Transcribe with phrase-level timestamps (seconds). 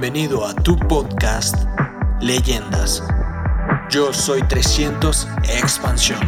[0.00, 1.56] Bienvenido a tu podcast
[2.22, 3.02] Leyendas.
[3.90, 5.28] Yo soy 300
[5.60, 6.20] Expansión.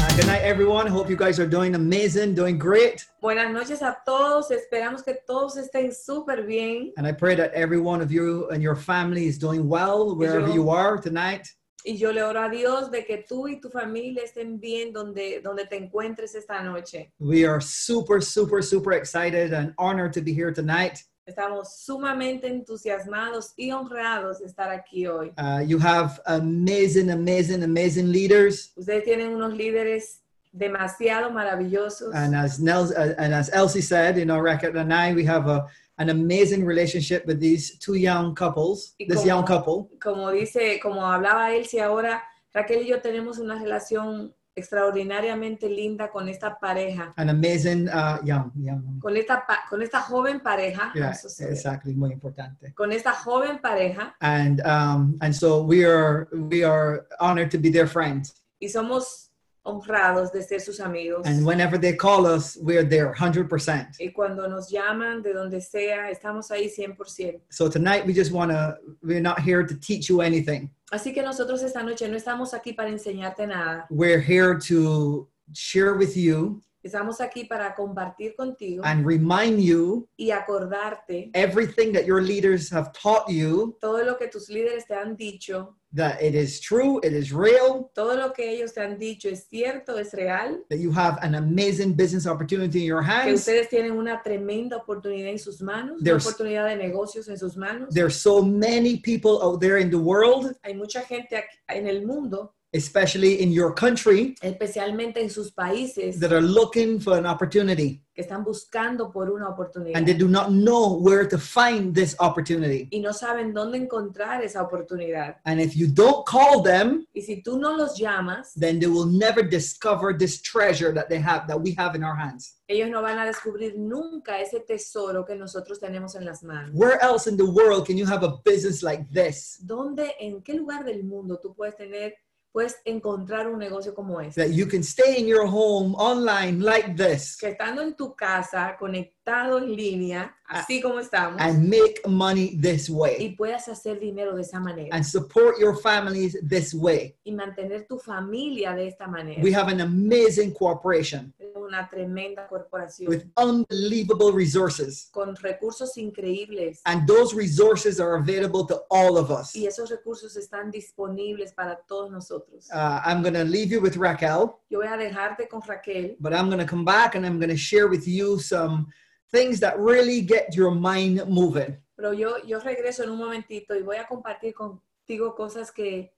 [0.00, 0.86] Uh, good night, everyone.
[0.86, 3.04] Hope you guys are doing amazing, doing great.
[3.20, 7.78] Buenas noches a todos, esperamos que todos estén súper bien And I pray that every
[7.80, 11.48] one of you and your family is doing well wherever yo- you are tonight.
[11.84, 15.40] Y yo le oro a Dios de que tú y tu familia estén bien donde,
[15.42, 17.12] donde te encuentres esta noche.
[17.20, 21.04] We are super, super, super excited and honored to be here tonight.
[21.24, 25.30] Estamos sumamente entusiasmados y honrados de estar aquí hoy.
[25.38, 28.72] Uh, you have amazing, amazing, amazing leaders.
[28.76, 30.22] Ustedes tienen unos líderes
[30.52, 35.12] demasiado maravillosos And as Nels, uh, and as Elsie said, you know, Raquel and I,
[35.12, 35.66] we have a,
[35.98, 39.88] an amazing relationship with these two young couples, Y this como- young couple.
[40.00, 42.22] como dice, como hablaba Elsie ahora,
[42.54, 48.50] Raquel y yo tenemos una relación extraordinariamente linda con esta pareja, An amazing uh, young,
[48.56, 48.98] young.
[49.00, 50.90] con esta, con esta joven pareja.
[50.94, 51.12] Yeah,
[51.48, 51.94] exactly.
[51.94, 52.72] Muy importante.
[52.74, 57.70] con esta joven pareja and um, and so we are we are honored to be
[57.70, 58.34] their friends.
[58.60, 59.27] y somos
[59.68, 61.26] honrados de ser sus amigos.
[61.26, 63.96] And whenever they call us, we're there, hundred percent.
[64.00, 67.40] y cuando nos llaman de donde sea, estamos ahí 100%.
[67.50, 68.76] So tonight we just want to.
[69.02, 70.70] We're not here to teach you anything.
[70.90, 73.86] Así que nosotros esta noche no estamos aquí para enseñarte nada.
[73.90, 80.30] We're here to share with you Estamos aquí para compartir contigo and remind you y
[80.30, 85.16] acordarte everything that your leaders have taught you todo lo que tus líderes te han
[85.16, 89.28] dicho, that it is true, it is real, todo lo que ellos te han dicho
[89.28, 93.40] es cierto, es real, that you have an amazing business opportunity in your que hands.
[93.40, 97.56] ustedes tienen una tremenda oportunidad en sus manos, una There's- oportunidad de negocios en sus
[97.56, 97.92] manos.
[97.92, 102.54] There's so many people out there in the world, Hay mucha gente en el mundo,
[102.72, 108.02] especially in your country, especialmente en sus países, that are looking for an opportunity.
[108.14, 112.16] que están buscando por una oportunidad and they do not know where to find this
[112.18, 112.88] opportunity.
[112.90, 115.36] y no saben dónde encontrar esa oportunidad.
[115.44, 119.06] And if you don't call them, Y si tú no los llamas, then they will
[119.06, 122.56] never discover this treasure that they have that we have in our hands.
[122.66, 126.72] ellos no van a descubrir nunca ese tesoro que nosotros tenemos en las manos.
[126.74, 130.54] Where else in the world can you have a business like this ¿Dónde, en qué
[130.54, 132.16] lugar del mundo tú puedes tener,
[132.52, 134.42] puedes encontrar un negocio como este?
[134.42, 138.76] that you can stay in your home online like this Que estando en tu casa,
[138.78, 144.34] conectado en línea, así como estamos, and make money this y way puedas hacer dinero
[144.34, 147.14] de esa manera and support your families this way?
[147.24, 149.42] y mantener tu familia de esta manera.
[149.42, 155.08] We have an amazing cooperation una tremenda corporación with unbelievable resources.
[155.12, 159.54] con recursos increíbles And those resources are available to all of us.
[159.54, 162.68] y esos recursos están disponibles para todos nosotros.
[162.72, 166.32] Uh, I'm going to leave you with Raquel, Yo voy a dejarte con Raquel, but
[166.32, 168.86] I'm going to come back and I'm going to share with you some
[169.30, 171.76] things that really get your mind moving.
[171.96, 176.12] pero yo, yo regreso en un momentito y voy a compartir contigo cosas que,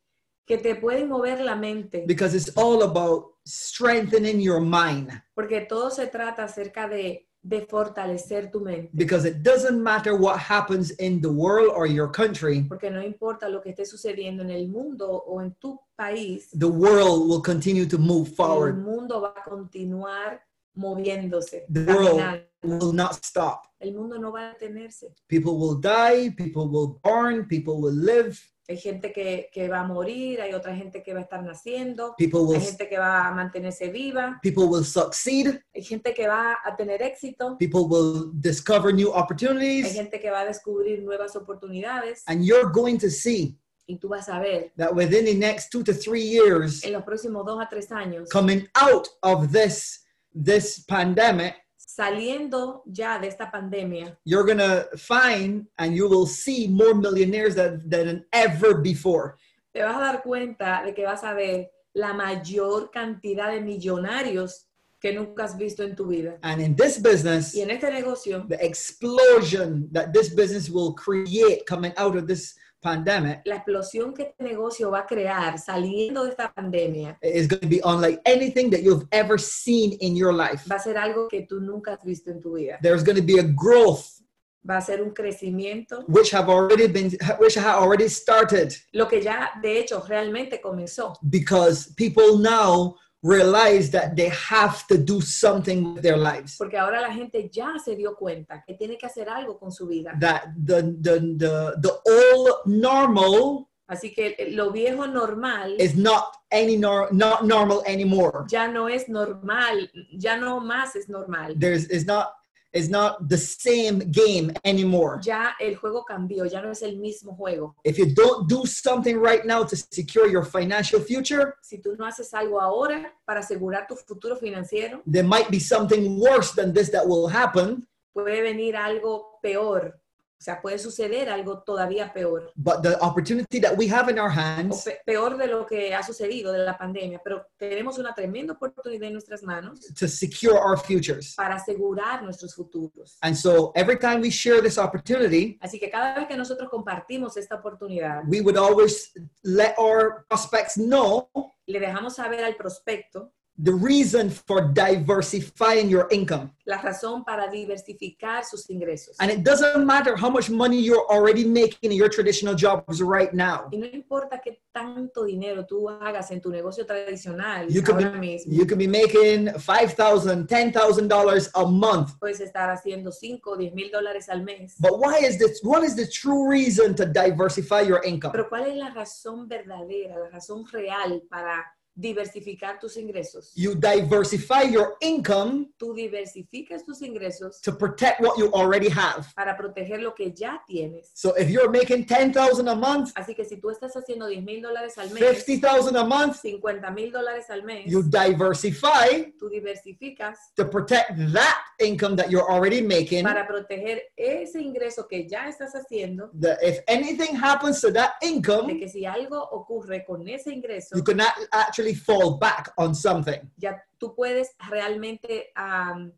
[0.47, 5.11] que te pueden mover la mente, Because it's all about strengthening your mind.
[5.35, 10.37] porque todo se trata acerca de, de fortalecer tu mente, Because it doesn't matter what
[10.39, 14.51] happens in the world or your country, porque no importa lo que esté sucediendo en
[14.51, 18.75] el mundo o en tu país, the world will continue to move forward.
[18.77, 20.43] el mundo va a continuar
[20.75, 22.50] moviéndose, The world caminando.
[22.63, 23.67] Will not stop.
[23.81, 25.15] El mundo no va a detenerse.
[25.29, 28.39] People will die, people will burn, people will live,
[28.71, 32.15] Hay gente que, que va a morir, hay otra gente que va a estar naciendo,
[32.17, 36.29] people will hay gente que va a mantenerse viva, people will succeed, hay gente que
[36.29, 41.03] va a tener éxito, people will discover new opportunities, hay gente que va a descubrir
[41.03, 45.35] nuevas oportunidades and you're going to see y tú vas a ver that within the
[45.35, 49.51] next two to three years, en los próximos dos a tres años, coming out of
[49.51, 51.57] this this pandemic,
[51.95, 57.89] saliendo ya de esta pandemia, you're gonna find and you will see more millionaires than,
[57.89, 59.37] than ever before.
[59.73, 64.67] te vas a dar cuenta de que vas a ver la mayor cantidad de millonarios
[65.01, 66.39] que nunca has visto en tu vida.
[66.43, 71.65] And in this business, Y en este negocio, the explosion that this business will create
[71.67, 76.31] coming out of this pandemic la explosión que este negocio va a crear saliendo de
[76.31, 80.65] esta pandemia is going to be unlike anything that you've ever seen in your life.
[80.69, 82.79] va a ser algo que tú nunca has visto en tu vida.
[82.83, 84.21] There's going to be a growth
[84.63, 89.23] Va a ser un crecimiento, which have already been which have already started lo que
[89.23, 95.95] ya de hecho realmente comenzó, because people now realize that they have to do something
[95.95, 96.57] with their lives.
[96.57, 99.87] porque ahora la gente ya se dio cuenta que tiene que hacer algo con su
[99.87, 100.13] vida.
[100.21, 106.77] That the the the, the old normal Así que lo viejo normal is not any
[106.77, 108.45] nor- not normal anymore.
[108.49, 111.57] ya no es normal, ya no más es normal.
[111.59, 112.29] There's is not
[112.73, 115.21] is not the same game anymore.
[115.23, 117.75] Ya el juego cambió, ya no es el mismo juego.
[117.85, 122.07] If you don't do something right now to secure your financial future, Si tú no
[122.07, 126.91] haces algo ahora para asegurar tu futuro financiero, there might be something worse than this
[126.91, 127.87] that will happen.
[128.13, 130.00] puede venir algo peor.
[130.41, 132.51] O sea, puede suceder algo todavía peor.
[132.57, 136.03] But the opportunity that we have in our hands pe- peor de lo que ha
[136.03, 137.21] sucedido de la pandemia.
[137.23, 141.35] Pero tenemos una tremenda oportunidad en nuestras manos to secure our futures.
[141.37, 143.19] para asegurar nuestros futuros.
[143.21, 147.37] And so every time we share this opportunity, Así que cada vez que nosotros compartimos
[147.37, 151.29] esta oportunidad, we would always let our prospects know
[151.67, 153.31] le dejamos saber al prospecto
[153.63, 156.51] the reason for diversifying your income.
[156.71, 159.17] la razón para diversificar sus ingresos.
[159.19, 163.33] And it doesn't matter how much money you're already making in your traditional jobs right
[163.35, 163.69] now.
[163.73, 168.13] Y no importa qué tanto dinero tú hagas en tu negocio tradicional You could ahora
[168.13, 172.19] be, mismo, you could be making $5,000, $10,000 a month.
[172.21, 174.77] puedes estar haciendo 5 o 10 mil dólares al mes.
[174.79, 175.61] But why is this?
[175.63, 178.33] What is the true reason to diversify your income?
[178.33, 183.53] Pero ¿cuál es la razón verdadera, la razón real para diversificar tus ingresos?
[183.55, 189.27] You diversify your income Tú diversificas tus ingresos to protect what you already have.
[189.35, 191.11] para proteger lo que ya tienes.
[191.15, 194.63] So if you're making 10,000 a month, Así que si tú estás haciendo 10 mil
[194.63, 200.39] dólares al mes, 50,000 a month, 50 mil dólares al mes, you diversify tú diversificas
[200.57, 203.25] to protect that income that you're already making.
[203.25, 208.29] para proteger ese ingreso que ya estás haciendo, That if anything happens to that de
[208.29, 213.41] income, que si algo ocurre con ese ingreso, you cannot actually fall back on something.
[213.57, 216.13] ya tú puedes realmente am,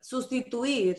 [0.00, 0.96] sustituir,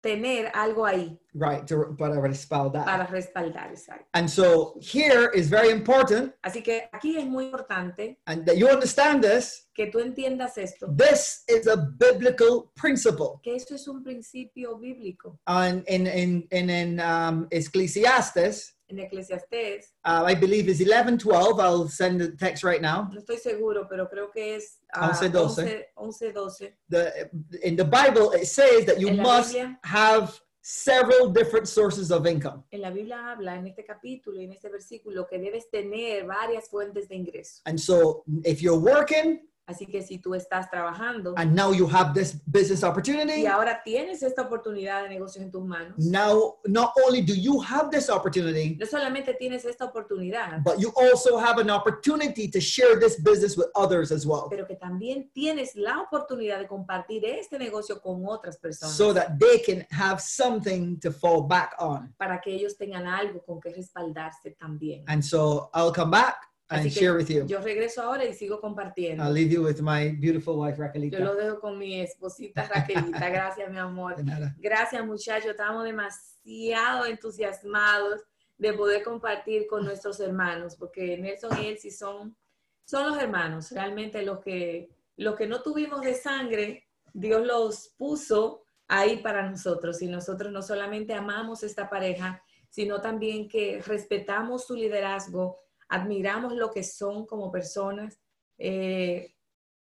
[0.00, 2.84] tener algo ahí Right, to, para respaldar.
[2.84, 3.70] para respaldar.
[3.72, 4.04] exacto.
[4.14, 8.68] And so here is very important, Así que aquí es muy importante and that you
[8.68, 9.68] understand this.
[9.74, 13.40] que tú entiendas esto, This is a biblical principle.
[13.42, 15.38] que eso es un principio bíblico.
[15.46, 21.60] And in in in, in um, Ecclesiastes, En Eclesiastés, uh, I believe is 11, 12.
[21.60, 23.08] I'll send the text right now.
[23.12, 25.86] no estoy seguro, pero creo que es ah, 11, 12.
[25.94, 26.74] 11, 12.
[26.88, 27.30] The
[27.62, 29.78] in the Bible it says that you must Biblia.
[29.84, 32.64] have several different sources of income.
[32.72, 37.08] En la Biblia habla en este capítulo en este versículo que debes tener varias fuentes
[37.08, 37.60] de ingreso.
[37.66, 42.14] And so if you're working Así que si tú estás trabajando and now you have
[42.14, 46.92] this business y opportunity, ahora tienes esta oportunidad de negocio en tus manos, now not
[47.06, 51.60] only do you have this opportunity, no solamente tienes esta oportunidad, but you also have
[51.60, 54.46] an opportunity to share this business with others as well.
[54.48, 59.38] pero que también tienes la oportunidad de compartir este negocio con otras personas So that
[59.38, 62.14] they can have something to fall back on.
[62.16, 65.04] para que ellos tengan algo con que respaldarse también.
[65.08, 66.36] And so I'll come back
[66.70, 67.46] and Así que share with you.
[67.46, 69.22] yo regreso ahora y sigo compartiendo.
[69.24, 71.34] I'll leave you with my beautiful wife, Yo lo Raquelita.
[71.34, 73.28] dejo con mi esposita Raquelita.
[73.30, 74.16] Gracias, mi amor.
[74.16, 74.54] De nada.
[74.58, 75.50] Gracias, muchachos.
[75.52, 78.20] Estamos demasiado entusiasmados
[78.58, 82.36] de poder compartir con nuestros hermanos, porque Nelson y Elsie son,
[82.84, 88.64] son los hermanos, realmente los que, los que no tuvimos de sangre, Dios los puso
[88.88, 90.02] ahí para nosotros.
[90.02, 96.70] Y nosotros no solamente amamos esta pareja, sino también que respetamos su liderazgo, admiramos lo
[96.70, 98.20] que son como personas.
[98.58, 99.34] eh,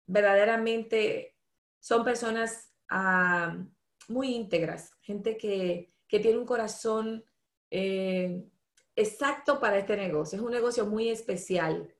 [0.07, 1.35] verdaderamente
[1.79, 3.57] son personas ah,
[4.07, 7.23] muy íntegras, gente que, que tiene un corazón
[7.69, 8.43] eh,
[8.95, 10.37] exacto para este negocio.
[10.37, 11.93] Es un negocio muy especial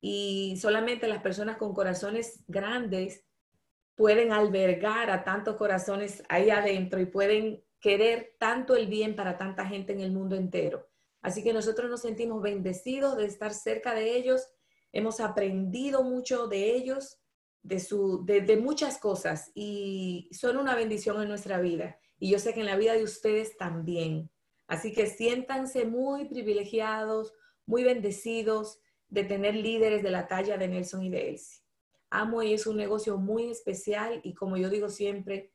[0.00, 3.24] y solamente las personas con corazones grandes
[3.94, 9.66] pueden albergar a tantos corazones ahí adentro y pueden querer tanto el bien para tanta
[9.66, 10.88] gente en el mundo entero.
[11.22, 14.46] Así que nosotros nos sentimos bendecidos de estar cerca de ellos.
[14.92, 17.18] Hemos aprendido mucho de ellos,
[17.62, 21.98] de, su, de, muchas cosas y son una bendición en nuestra vida.
[22.18, 24.30] Y yo sé que en la vida de ustedes también.
[24.66, 27.32] Así que siéntanse muy privilegiados,
[27.66, 31.62] muy bendecidos de tener líderes de la talla de Nelson y de Elsie.
[32.10, 35.52] Amway es un negocio muy especial y como yo digo siempre,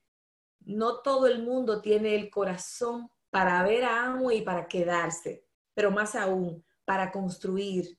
[0.61, 5.91] no todo el mundo tiene el corazón para ver a Amway y para quedarse, pero
[5.91, 7.97] más aún para construir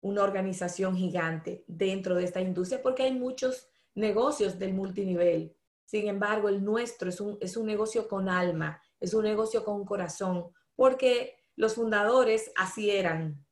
[0.00, 5.56] una organización gigante dentro de esta industria porque hay muchos negocios del multinivel.
[5.84, 9.84] Sin embargo, el nuestro es un, es un negocio con alma, es un negocio con
[9.84, 13.44] corazón, porque los fundadores así eran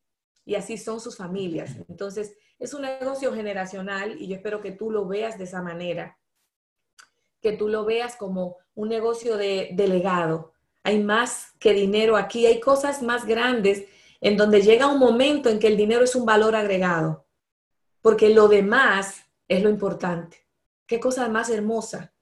[0.44, 1.76] y así son sus familias.
[1.88, 6.18] Entonces, es un negocio generacional y yo espero que tú lo veas de esa manera,
[7.40, 10.54] que tú lo veas como un negocio de, de legado.
[10.88, 13.84] Hay más que dinero aquí, hay cosas más grandes
[14.22, 17.26] en donde llega un momento en que el dinero es un valor agregado,
[18.00, 20.46] porque lo demás es lo importante.
[20.86, 22.14] Qué cosa más hermosa.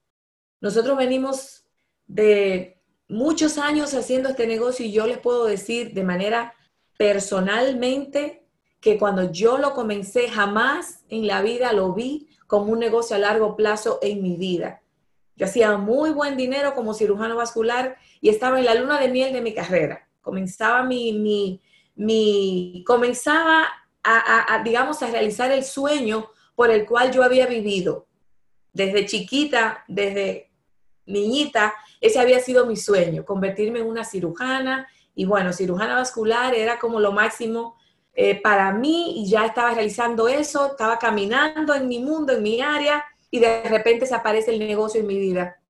[0.59, 1.63] Nosotros venimos
[2.07, 6.53] de muchos años haciendo este negocio y yo les puedo decir de manera
[6.97, 8.49] personalmente
[8.81, 13.19] que cuando yo lo comencé jamás en la vida lo vi como un negocio a
[13.19, 14.81] largo plazo en mi vida.
[15.37, 19.31] Yo hacía muy buen dinero como cirujano vascular y estaba en la luna de miel
[19.31, 20.09] de mi carrera.
[20.21, 21.61] Comenzaba mi, mi,
[21.95, 23.67] mi comenzaba
[24.03, 28.07] a, digamos, a realizar el sueño por el cual yo había vivido.
[28.73, 30.49] Desde chiquita, desde
[31.05, 34.87] niñita, ese había sido mi sueño, convertirme en una cirujana.
[35.13, 37.75] Y bueno, cirujana vascular era como lo máximo
[38.13, 42.61] eh, para mí y ya estaba realizando eso, estaba caminando en mi mundo, en mi
[42.61, 45.61] área, y de repente se aparece el negocio en mi vida.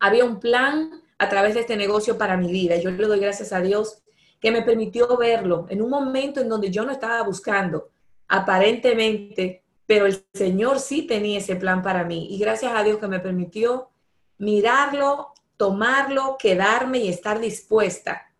[0.00, 2.76] Había un plan a través de este negocio para mi vida.
[2.76, 4.02] Yo le doy gracias a Dios
[4.40, 7.90] que me permitió verlo en un momento en donde yo no estaba buscando,
[8.28, 12.28] aparentemente, pero el Señor sí tenía ese plan para mí.
[12.30, 13.90] Y gracias a Dios que me permitió
[14.38, 18.34] mirarlo, tomarlo, quedarme y estar dispuesta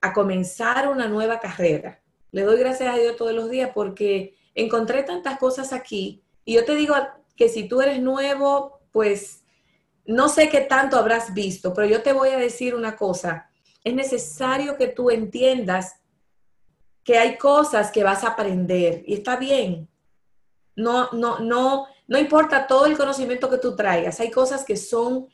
[0.00, 2.00] a comenzar una nueva carrera.
[2.30, 6.22] Le doy gracias a Dios todos los días porque encontré tantas cosas aquí.
[6.44, 6.94] Y yo te digo
[7.42, 9.42] que si tú eres nuevo, pues
[10.04, 13.50] no sé qué tanto habrás visto, pero yo te voy a decir una cosa.
[13.82, 15.96] Es necesario que tú entiendas
[17.02, 19.88] que hay cosas que vas a aprender y está bien.
[20.76, 24.20] No, no, no, no importa todo el conocimiento que tú traigas.
[24.20, 25.26] Hay cosas que son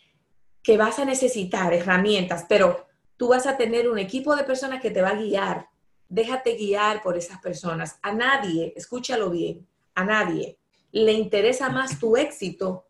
[0.63, 2.87] que vas a necesitar, herramientas, pero
[3.19, 5.69] tú vas a tener un equipo de personas que te va a guiar.
[6.09, 7.99] Déjate guiar por esas personas.
[8.01, 10.58] A nadie, escúchalo bien, a nadie
[10.93, 12.87] le interesa más tu éxito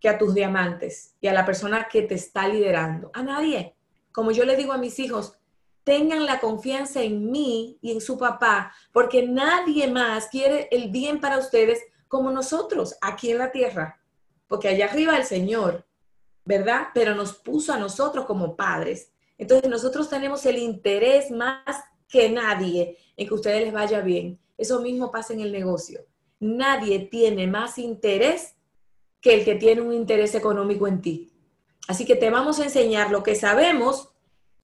[0.00, 3.10] que a tus diamantes y a la persona que te está liderando.
[3.14, 3.76] A nadie.
[4.10, 5.38] Como yo le digo a mis hijos,
[5.84, 11.20] tengan la confianza en mí y en su papá, porque nadie más quiere el bien
[11.20, 14.00] para ustedes como nosotros aquí en la tierra.
[14.48, 15.86] Porque allá arriba el Señor,
[16.44, 16.88] ¿verdad?
[16.94, 19.12] Pero nos puso a nosotros como padres.
[19.38, 24.38] Entonces nosotros tenemos el interés más que nadie en que a ustedes les vaya bien.
[24.58, 26.04] Eso mismo pasa en el negocio
[26.42, 28.56] nadie tiene más interés
[29.20, 31.32] que el que tiene un interés económico en ti.
[31.86, 34.10] Así que te vamos a enseñar lo que sabemos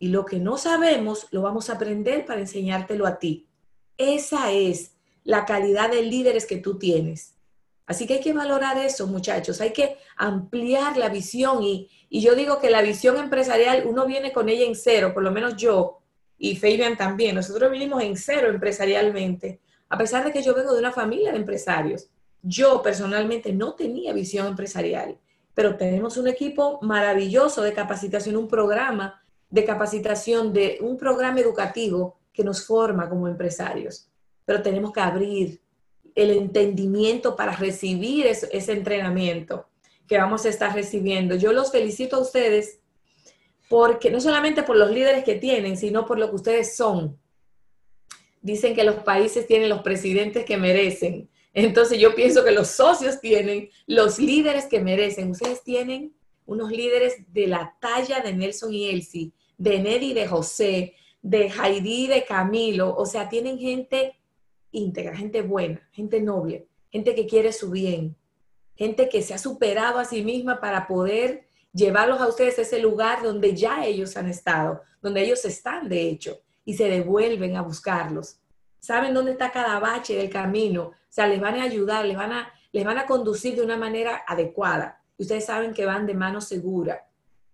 [0.01, 3.49] y lo que no sabemos lo vamos a aprender para enseñártelo a ti.
[3.97, 7.37] Esa es la calidad de líderes que tú tienes.
[7.87, 9.61] Así que hay que valorar eso, muchachos.
[9.61, 14.33] Hay que ampliar la visión y, y yo digo que la visión empresarial, uno viene
[14.33, 16.01] con ella en cero, por lo menos yo
[16.37, 17.37] y Fabian también.
[17.37, 21.39] Nosotros vinimos en cero empresarialmente a pesar de que yo vengo de una familia de
[21.39, 22.09] empresarios.
[22.43, 25.19] Yo personalmente no tenía visión empresarial,
[25.55, 32.19] pero tenemos un equipo maravilloso de capacitación, un programa de capacitación, de un programa educativo
[32.33, 34.09] que nos forma como empresarios.
[34.45, 35.61] Pero tenemos que abrir
[36.15, 39.69] el entendimiento para recibir ese, entrenamiento
[40.07, 41.35] que vamos a estar recibiendo.
[41.37, 42.81] Yo los felicito a ustedes
[43.69, 47.19] porque no solamente por los líderes que tienen, sino por lo que ustedes son
[48.41, 51.29] dicen que los países tienen los presidentes que merecen.
[51.53, 55.31] Entonces yo pienso que los socios tienen los líderes que merecen.
[55.31, 56.15] Ustedes tienen
[56.47, 61.49] unos líderes de la talla de Nelson y Elsie, de Neddy y de José, de
[61.49, 62.95] Heidi y de Camilo.
[62.97, 64.17] O sea, tienen gente
[64.71, 68.17] íntegra, gente buena, gente noble, gente que quiere su bien,
[68.77, 72.79] gente que se ha superado a sí misma para poder llevarlos a ustedes a ese
[72.79, 77.63] lugar donde ya ellos han estado, donde ellos están, de hecho y se devuelven a
[77.63, 78.41] buscarlos.
[78.79, 82.31] Saben dónde está cada bache del camino, o sea, les van a ayudar, les van
[82.31, 85.03] a, les van a conducir de una manera adecuada.
[85.17, 87.09] Ustedes saben que van de mano segura.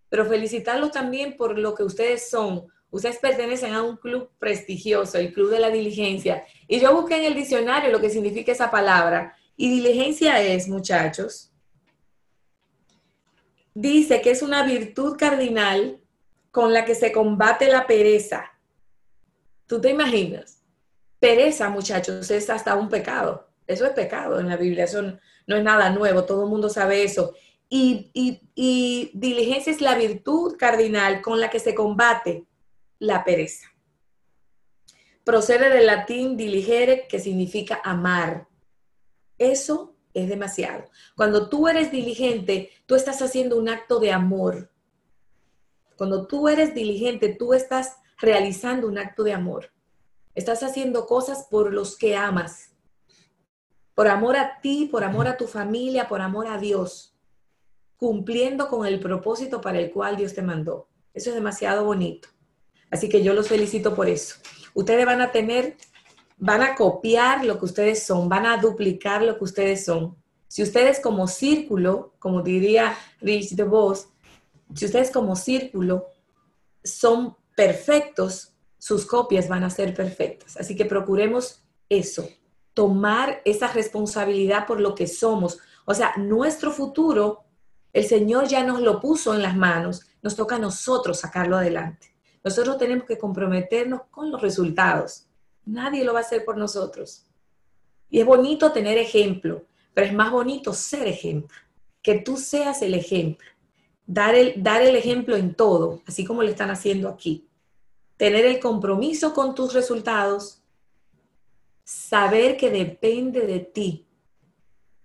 [0.09, 2.67] Pero felicitarlos también por lo que ustedes son.
[2.91, 6.45] Ustedes pertenecen a un club prestigioso, el Club de la Diligencia.
[6.67, 9.37] Y yo busqué en el diccionario lo que significa esa palabra.
[9.57, 11.53] Y diligencia es, muchachos,
[13.75, 16.01] dice que es una virtud cardinal
[16.51, 18.51] con la que se combate la pereza
[19.67, 20.63] ¿Tú te imaginas?
[21.19, 23.49] Pereza, muchachos, es hasta un pecado.
[23.67, 27.03] Eso es pecado en la Biblia, eso no, es nada nuevo, todo el mundo sabe
[27.03, 27.35] eso.
[27.69, 28.11] Y,
[28.55, 32.45] y diligencia es la virtud cardinal con la que se combate
[32.99, 33.75] la pereza.
[35.25, 38.47] Procede del latín diligere, que significa amar.
[39.39, 40.85] Eso es demasiado.
[41.17, 44.71] Cuando tú eres diligente, tú estás haciendo un acto de amor.
[45.97, 49.71] Cuando tú eres diligente, tú estás realizando un acto de amor.
[50.35, 52.73] Estás haciendo cosas por los que amas.
[53.95, 57.15] Por amor a ti, por amor a tu familia, por amor a Dios.
[57.97, 60.89] Cumpliendo con el propósito para el cual Dios te mandó.
[61.13, 62.29] Eso es demasiado bonito.
[62.91, 64.37] Así que yo los felicito por eso.
[64.75, 65.77] Ustedes van a tener,
[66.37, 70.17] van a copiar lo que ustedes son, van a duplicar lo que ustedes son.
[70.49, 74.09] Si ustedes como círculo, como diría Rich DeVos,
[74.75, 76.07] si ustedes como círculo
[76.83, 80.57] son perfectos, sus copias van a ser perfectas.
[80.57, 82.29] Así que procuremos eso,
[82.75, 85.59] tomar esa responsabilidad por lo que somos.
[85.85, 87.45] O sea, nuestro futuro,
[87.93, 92.15] el Señor ya nos lo puso en las manos, nos toca a nosotros sacarlo adelante.
[92.43, 95.27] Nosotros tenemos que comprometernos con los resultados.
[95.65, 97.27] Nadie lo va a hacer por nosotros.
[98.11, 101.57] Y es bonito tener ejemplo, pero es más bonito ser ejemplo,
[102.03, 103.49] que tú seas el ejemplo.
[104.07, 107.49] Dar el, dar el ejemplo en todo, así como lo están haciendo aquí
[108.17, 110.63] tener el compromiso con tus resultados,
[111.83, 114.07] saber que depende de ti,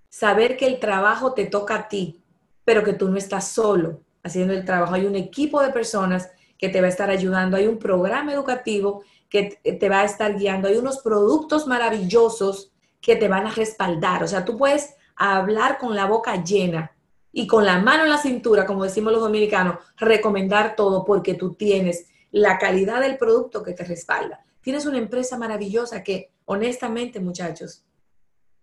[0.09, 2.21] saber que el trabajo te toca a ti,
[2.63, 4.93] pero que tú no estás solo haciendo el trabajo.
[4.93, 9.03] Hay un equipo de personas que te va a estar ayudando, hay un programa educativo
[9.27, 14.23] que te va a estar guiando, hay unos productos maravillosos que te van a respaldar.
[14.23, 16.91] O sea, tú puedes hablar con la boca llena
[17.31, 21.53] y con la mano en la cintura, como decimos los dominicanos, recomendar todo porque tú
[21.53, 24.43] tienes la calidad del producto que te respalda.
[24.61, 27.85] Tienes una empresa maravillosa que, honestamente, muchachos,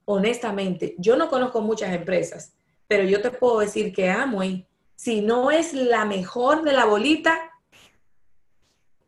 [0.05, 2.55] honestamente, yo no conozco muchas empresas,
[2.87, 7.51] pero yo te puedo decir que Amway, si no es la mejor de la bolita,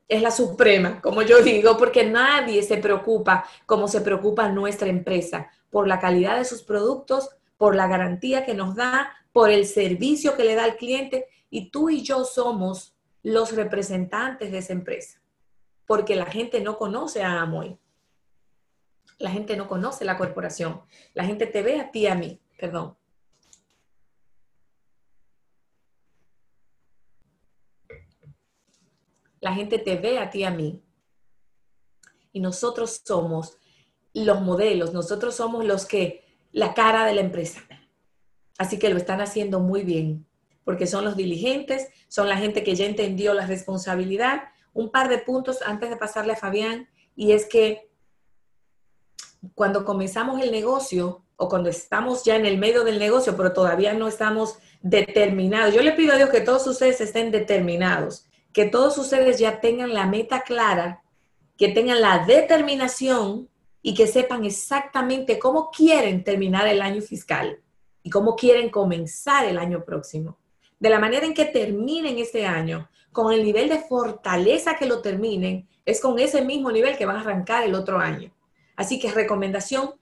[0.09, 5.51] es la suprema, como yo digo, porque nadie se preocupa como se preocupa nuestra empresa
[5.71, 10.35] por la calidad de sus productos, por la garantía que nos da, por el servicio
[10.37, 11.27] que le da al cliente.
[11.51, 15.21] Y tú y yo somos los representantes de esa empresa,
[15.87, 17.79] porque la gente no conoce a Amoy.
[19.19, 20.81] La gente no conoce la corporación.
[21.13, 22.97] La gente te ve a ti, a mí, perdón.
[29.41, 30.83] La gente te ve a ti, a mí.
[32.33, 33.59] Y nosotros somos
[34.15, 37.61] los modelos, nosotros somos los que, la cara de la empresa.
[38.59, 40.29] Así que lo están haciendo muy bien
[40.69, 44.51] porque son los diligentes, son la gente que ya entendió la responsabilidad.
[44.75, 47.89] Un par de puntos antes de pasarle a Fabián, y es que
[49.55, 53.95] cuando comenzamos el negocio o cuando estamos ya en el medio del negocio, pero todavía
[53.95, 58.99] no estamos determinados, yo le pido a Dios que todos ustedes estén determinados, que todos
[58.99, 61.03] ustedes ya tengan la meta clara,
[61.57, 63.49] que tengan la determinación
[63.83, 67.61] y que sepan exactamente cómo quieren terminar el año fiscal
[68.03, 70.39] y cómo quieren comenzar el año próximo
[70.81, 75.01] de la manera en que terminen este año, con el nivel de fortaleza que lo
[75.03, 78.33] terminen, es con ese mismo nivel que van a arrancar el otro año.
[78.77, 79.95] Así que recomendación,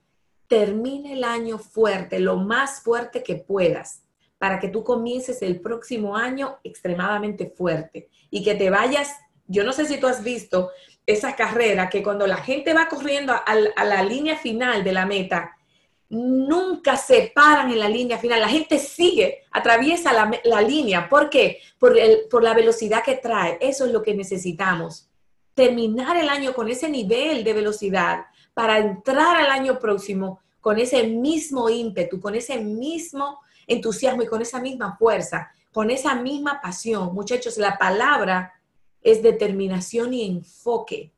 [0.47, 4.03] termine el año fuerte, lo más fuerte que puedas,
[4.37, 9.15] para que tú comiences el próximo año extremadamente fuerte y que te vayas,
[9.47, 10.69] yo no sé si tú has visto
[11.07, 15.57] esa carrera que cuando la gente va corriendo a, la línea final de la meta,
[16.09, 18.41] nunca se paran en la línea final.
[18.41, 21.07] La gente sigue, atraviesa la, línea.
[21.07, 21.59] ¿Por qué?
[21.79, 23.57] Por, el, por la velocidad que trae.
[23.61, 25.09] Eso es lo que necesitamos.
[25.53, 31.03] Terminar el año con ese nivel de velocidad para entrar al año próximo con ese
[31.03, 37.13] mismo ímpetu, con ese mismo entusiasmo y con esa misma fuerza, con esa misma pasión.
[37.13, 38.53] Muchachos, la palabra
[39.07, 41.13] es determinación y enfoque.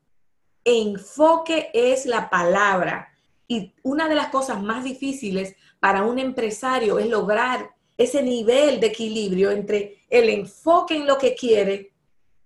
[0.64, 3.08] Enfoque es la palabra
[3.48, 8.86] y una de las cosas más difíciles para un empresario es lograr ese nivel de
[8.86, 11.90] equilibrio entre el enfoque en lo que quiere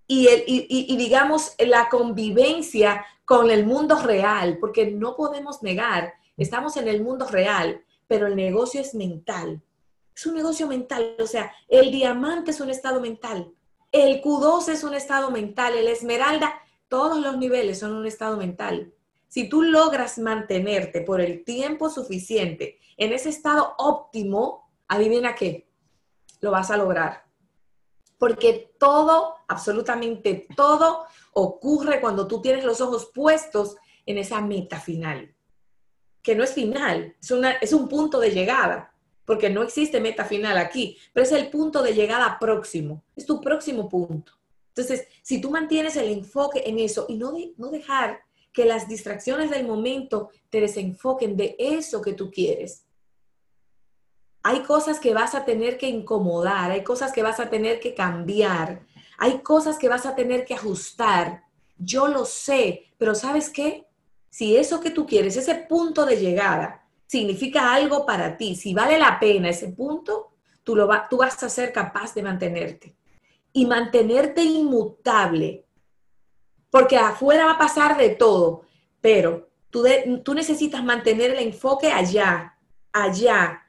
[0.06, 6.78] y, el, y, digamos, la convivencia con el mundo real, porque no podemos negar, estamos
[6.78, 9.62] en el mundo real, pero el negocio es mental.
[10.16, 13.52] Es un negocio mental, o sea, el diamante es un estado mental,
[13.94, 18.92] el Q2 es un estado mental, el esmeralda, todos los niveles son un estado mental.
[19.28, 25.68] Si tú logras mantenerte por el tiempo suficiente en ese estado óptimo, adivina qué,
[26.40, 27.24] lo vas a lograr.
[28.18, 33.76] Porque todo, absolutamente todo, ocurre cuando tú tienes los ojos puestos
[34.06, 35.32] en esa meta final.
[36.20, 38.93] Que no es final, es, es un punto de llegada,
[39.24, 43.40] porque no existe meta final aquí, pero es el punto de llegada próximo, es tu
[43.40, 44.32] próximo punto.
[44.68, 48.20] Entonces, si tú mantienes el enfoque en eso y no, no dejar
[48.52, 52.84] que las distracciones del momento te desenfoquen de eso que tú quieres.
[54.42, 57.94] Hay cosas que vas a tener que incomodar, hay cosas que vas a tener que
[57.94, 58.84] cambiar,
[59.18, 61.44] hay cosas que vas a tener que ajustar.
[61.78, 63.86] Yo lo sé, pero ¿sabes qué?
[64.28, 68.98] Si eso que tú quieres, ese punto de llegada, significa algo para ti, si vale
[68.98, 72.96] la pena ese punto, tú, lo tú vas a ser capaz de mantenerte.
[73.52, 75.64] Y mantenerte inmutable
[76.74, 78.62] porque afuera va a pasar de todo,
[79.00, 79.84] pero tú,
[80.24, 82.58] tú necesitas mantener el enfoque allá,
[82.92, 83.62] allá.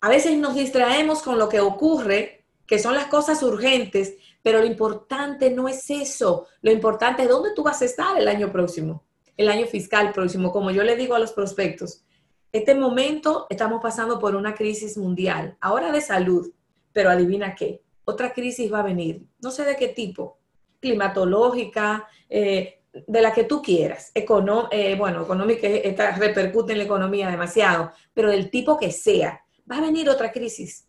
[0.00, 4.66] A veces nos distraemos con lo que ocurre, que son las cosas urgentes, pero lo
[4.66, 6.46] importante no es eso.
[6.62, 9.02] Lo importante es dónde tú vas a estar el año próximo,
[9.36, 12.04] el año fiscal próximo, como yo le digo a los prospectos.
[12.50, 16.50] Este momento estamos pasando por una crisis mundial, ahora de salud,
[16.92, 20.38] pero adivina qué, otra crisis va a venir, no sé de qué tipo,
[20.80, 27.30] climatológica, eh, de la que tú quieras, eh, bueno, económica, esta repercute en la economía
[27.30, 30.88] demasiado, pero del tipo que sea, va a venir otra crisis.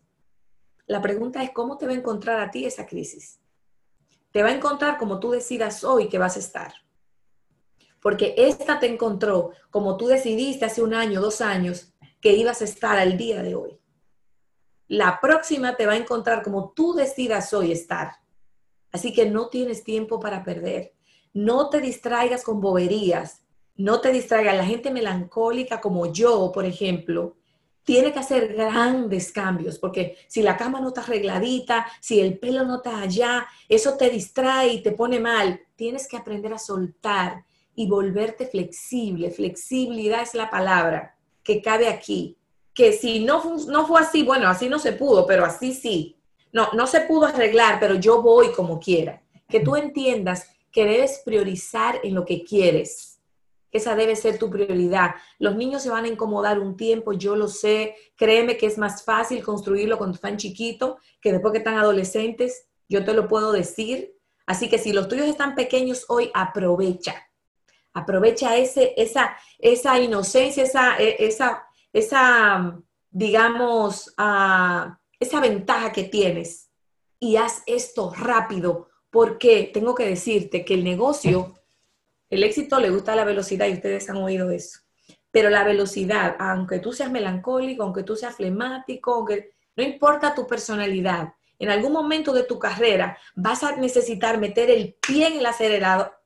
[0.86, 3.38] La pregunta es cómo te va a encontrar a ti esa crisis.
[4.32, 6.72] Te va a encontrar como tú decidas hoy que vas a estar.
[8.00, 12.64] Porque esta te encontró como tú decidiste hace un año, dos años, que ibas a
[12.64, 13.78] estar al día de hoy.
[14.88, 18.16] La próxima te va a encontrar como tú decidas hoy estar.
[18.92, 20.94] Así que no tienes tiempo para perder.
[21.32, 23.42] No te distraigas con boberías.
[23.76, 24.56] No te distraigas.
[24.56, 27.36] La gente melancólica como yo, por ejemplo,
[27.84, 32.64] tiene que hacer grandes cambios, porque si la cama no está arregladita, si el pelo
[32.64, 35.60] no está allá, eso te distrae y te pone mal.
[35.76, 37.44] Tienes que aprender a soltar
[37.80, 39.30] y volverte flexible.
[39.30, 42.36] Flexibilidad es la palabra que cabe aquí.
[42.74, 46.16] Que si no, no fue así, bueno, así no se pudo, pero así sí.
[46.52, 49.22] No, no se pudo arreglar, pero yo voy como quiera.
[49.48, 53.10] Que tú entiendas que debes priorizar en lo que quieres
[53.72, 55.14] esa debe ser tu prioridad.
[55.38, 57.94] Los niños se van a incomodar un tiempo, yo lo sé.
[58.16, 62.66] Créeme que es más fácil construirlo cuando están chiquitos que después que están adolescentes.
[62.88, 64.16] Yo te lo puedo decir.
[64.44, 67.29] Así que si los tuyos están pequeños hoy, aprovecha.
[67.92, 72.78] Aprovecha ese, esa, esa inocencia, esa, e, esa, esa
[73.10, 76.70] digamos, uh, esa ventaja que tienes
[77.18, 81.54] y haz esto rápido, porque tengo que decirte que el negocio
[82.30, 84.78] el éxito le gusta la velocidad y ustedes han oído eso.
[85.32, 89.26] Pero la velocidad, aunque tú seas melancólico, aunque tú seas flemático,
[89.76, 94.94] no importa tu personalidad, en algún momento de tu carrera vas a necesitar meter el
[94.94, 96.16] pie en el acelerador,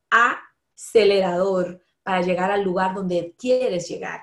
[0.75, 4.21] acelerador para llegar al lugar donde quieres llegar.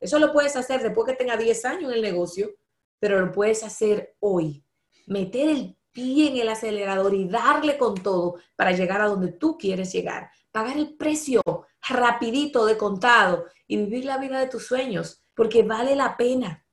[0.00, 2.54] Eso lo puedes hacer después que tenga 10 años en el negocio,
[2.98, 4.64] pero lo puedes hacer hoy.
[5.06, 9.56] Meter el pie en el acelerador y darle con todo para llegar a donde tú
[9.58, 11.42] quieres llegar pagar el precio
[11.88, 16.64] rapidito de contado y vivir la vida de tus sueños, porque vale la pena.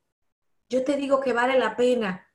[0.69, 2.30] Yo te digo que vale la pena.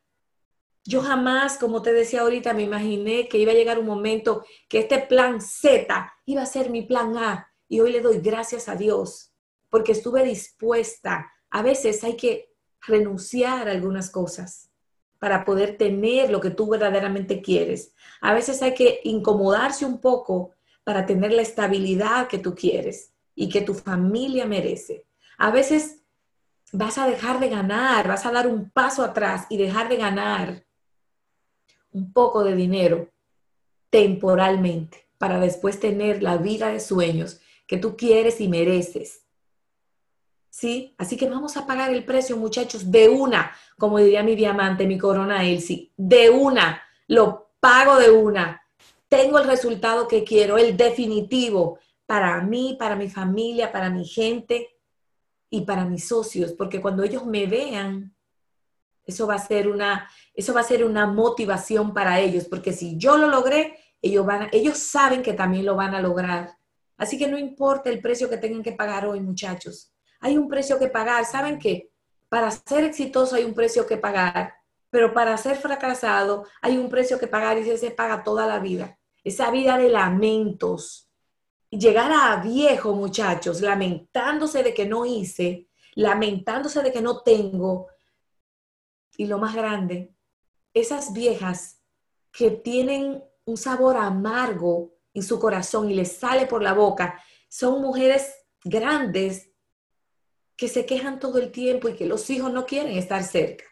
[0.87, 4.79] Yo jamás, como te decía ahorita, me imaginé que iba a llegar un momento que
[4.79, 7.53] este plan Z iba a ser mi plan A.
[7.69, 9.33] Y hoy le doy gracias a Dios
[9.69, 11.33] porque estuve dispuesta.
[11.51, 14.71] A veces hay que renunciar a algunas cosas
[15.19, 17.93] para poder tener lo que tú verdaderamente quieres.
[18.21, 20.53] A veces hay que incomodarse un poco
[20.85, 25.05] para tener la estabilidad que tú quieres y que tu familia merece.
[25.37, 26.05] A veces
[26.73, 30.66] vas a dejar de ganar, vas a dar un paso atrás y dejar de ganar
[31.97, 33.09] un poco de dinero
[33.91, 39.23] temporalmente para después tener la vida de sueños que tú quieres y mereces.
[40.51, 40.95] ¿Sí?
[40.99, 44.99] Así que vamos a pagar el precio, muchachos, de una, como diría mi diamante, mi
[44.99, 48.63] corona Elsie, de una, lo pago de una
[49.09, 54.69] tengo el resultado que quiero, el definitivo, para mí, para mi familia, para mi gente
[55.51, 58.15] y para mis socios, porque cuando ellos me vean,
[59.07, 62.99] eso va a ser una, eso va a ser una motivación para ellos, porque si
[62.99, 66.57] yo lo logré, ellos, van ellos saben que también lo van a lograr.
[66.99, 69.93] Así que no importa el precio que tengan que pagar hoy, muchachos.
[70.21, 71.25] Hay un precio que pagar.
[71.25, 71.91] ¿Saben qué?
[72.29, 74.55] Para ser exitoso hay un precio que pagar
[74.97, 78.99] pero para ser fracasado hay un precio que pagar y se paga toda la vida.
[79.25, 81.11] Esa vida de lamentos.
[81.71, 87.89] Llegar a viejo, muchachos, lamentándose de que no hice, lamentándose de que no tengo.
[89.17, 90.15] Y lo más grande,
[90.75, 91.83] esas viejas
[92.33, 97.81] que tienen un sabor amargo en su corazón y les sale por la boca, son
[97.81, 99.51] mujeres grandes
[100.57, 103.65] que se quejan todo el tiempo y que los hijos no quieren estar cerca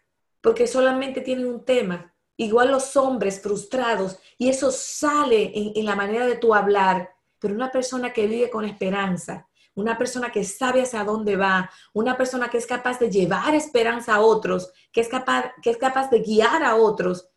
[0.45, 2.15] porque solamente tienen un tema.
[2.37, 7.73] Igual los hombres frustrados, y eso sale en, la manera de tu hablar, pero una
[7.73, 12.59] persona que vive con esperanza, una persona que sabe hacia dónde va, una persona que
[12.59, 16.63] es capaz de llevar esperanza a otros, que es capaz, que es capaz de guiar
[16.63, 17.29] a otros,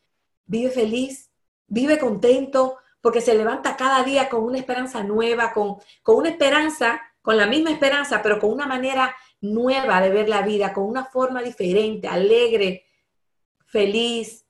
[0.46, 1.32] vive feliz,
[1.68, 7.02] vive contento, porque se levanta cada día con una esperanza nueva, con, con una esperanza,
[7.22, 11.06] con la misma esperanza, pero con una manera nueva de ver la vida, con una
[11.06, 12.86] forma diferente, alegre,
[13.66, 14.46] feliz,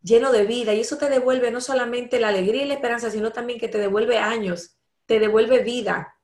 [0.00, 0.72] lleno de vida.
[0.74, 3.78] Y eso te devuelve no solamente la alegría y la esperanza, sino también que te
[3.78, 6.14] devuelve años te devuelve vida,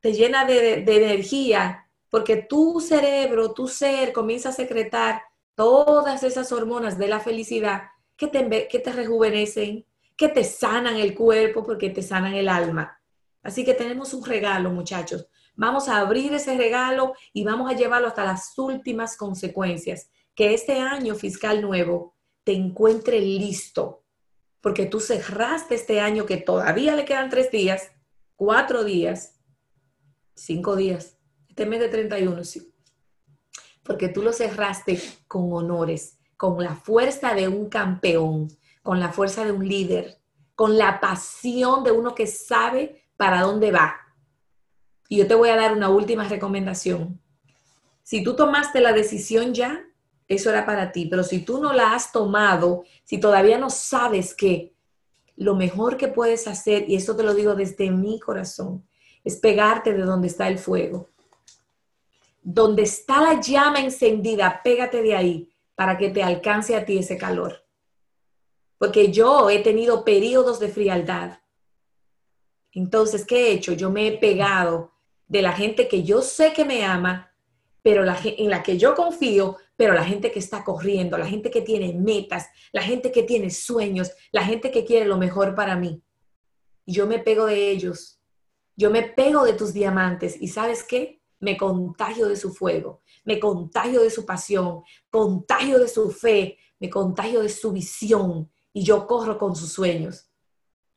[0.00, 5.22] te llena de, energía, porque tu cerebro, tu ser comienza a secretar
[5.54, 7.82] todas esas hormonas de la felicidad
[8.16, 9.84] que te, que te rejuvenecen,
[10.16, 13.00] que te sanan el cuerpo, porque te sanan el alma.
[13.42, 15.26] Así que tenemos un regalo, muchachos.
[15.54, 20.10] Vamos a abrir ese regalo y vamos a llevarlo hasta las últimas consecuencias.
[20.34, 24.04] Que este año fiscal nuevo te encuentre listo,
[24.60, 27.90] porque tú cerraste este año que todavía le quedan tres días,
[28.36, 29.37] cuatro días,
[30.38, 32.72] cinco días, este mes de 31, sí.
[33.82, 38.48] Porque tú lo cerraste con honores, con la fuerza de un campeón,
[38.82, 40.18] con la fuerza de un líder,
[40.54, 43.96] con la pasión de uno que sabe para dónde va.
[45.08, 47.20] Y yo te voy a dar una última recomendación.
[48.02, 49.84] Si tú tomaste la decisión ya,
[50.28, 54.34] eso era para ti, pero si tú no la has tomado, si todavía no sabes
[54.34, 54.74] que
[55.36, 58.87] lo mejor que puedes hacer, y esto te lo digo desde mi corazón,
[59.24, 61.08] es pegarte de donde está el fuego.
[62.42, 67.16] Donde está la llama encendida, pégate de ahí para que te alcance a ti ese
[67.16, 67.64] calor.
[68.78, 71.38] Porque yo he tenido periodos de frialdad.
[72.72, 73.72] Entonces, ¿qué he hecho?
[73.72, 74.92] Yo me he pegado
[75.26, 77.32] de la gente que yo sé que me ama,
[77.82, 81.50] pero la, en la que yo confío, pero la gente que está corriendo, la gente
[81.50, 85.76] que tiene metas, la gente que tiene sueños, la gente que quiere lo mejor para
[85.76, 86.02] mí.
[86.84, 88.17] Y yo me pego de ellos.
[88.78, 90.40] Yo me pego de tus diamantes.
[90.40, 91.20] ¿Y sabes qué?
[91.40, 96.88] Me contagio de su fuego, me contagio de su pasión, contagio de su fe, me
[96.88, 100.30] contagio de su visión y yo corro con sus sueños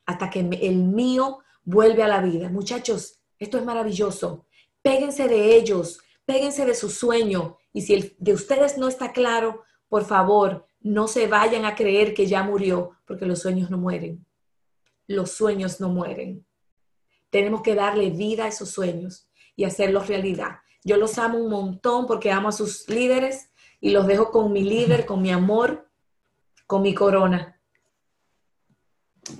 [0.06, 2.48] hasta que el mío vuelve a la vida.
[2.48, 4.46] Muchachos, esto es maravilloso.
[4.80, 7.56] Péguense de ellos, péguense de su sueño.
[7.72, 12.14] Y si el de ustedes no está claro, por favor, no se vayan a creer
[12.14, 14.24] que ya murió, porque los sueños no mueren.
[15.06, 16.46] Los sueños no mueren.
[17.32, 20.58] Tenemos que darle vida a esos sueños y hacerlos realidad.
[20.84, 23.48] Yo los amo un montón porque amo a sus líderes
[23.80, 25.88] y los dejo con mi líder, con mi amor,
[26.66, 27.58] con mi corona.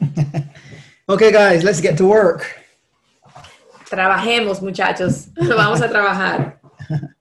[1.07, 2.47] okay, guys, let's get to work.
[3.91, 5.29] Trabajemos, muchachos.
[5.37, 6.61] Vamos a trabajar.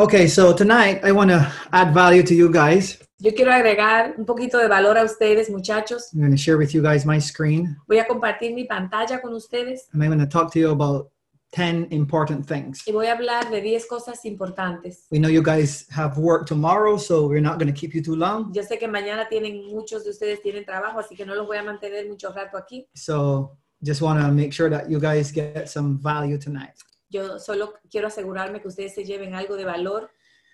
[0.00, 3.02] Okay, so tonight I want to add value to you guys.
[3.20, 6.12] Yo quiero agregar un poquito de valor a ustedes, muchachos.
[6.12, 7.76] I'm going to share with you guys my screen.
[7.88, 11.10] Voy a compartir mi pantalla con ustedes And I'm going to talk to you about
[11.50, 12.86] 10 important things.
[12.86, 15.06] y voy a hablar de 10 cosas importantes.
[15.10, 18.14] We know you guys have work tomorrow, so we're not going to keep you too
[18.14, 18.52] long.
[18.54, 21.56] Yo sé que mañana tienen, muchos de ustedes tienen trabajo, así que no los voy
[21.56, 22.86] a mantener mucho rato aquí.
[22.94, 26.74] So just want to make sure that you guys get some value tonight.
[27.10, 30.08] Yo solo quiero asegurarme que ustedes se lleven algo de valor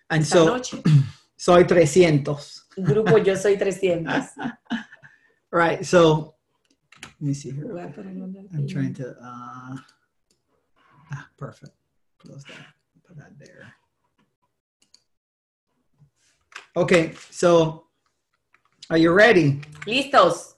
[0.09, 0.81] And esta so, noche.
[1.45, 2.37] soy 300.
[2.79, 4.31] Grupo Yo Soy 300.
[5.53, 6.35] Right, so
[7.01, 7.69] let me see here.
[7.71, 9.77] Voy a ponerlo I'm trying to, uh,
[11.13, 11.71] ah, perfect.
[12.19, 12.67] Close that,
[13.07, 13.73] put that there.
[16.77, 17.85] Okay, so
[18.91, 19.61] are you ready?
[19.87, 20.55] ¿Listos?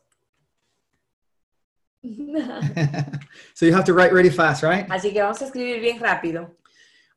[3.53, 4.88] so you have to write really fast, right?
[4.88, 6.53] Así que vamos a escribir bien rápido.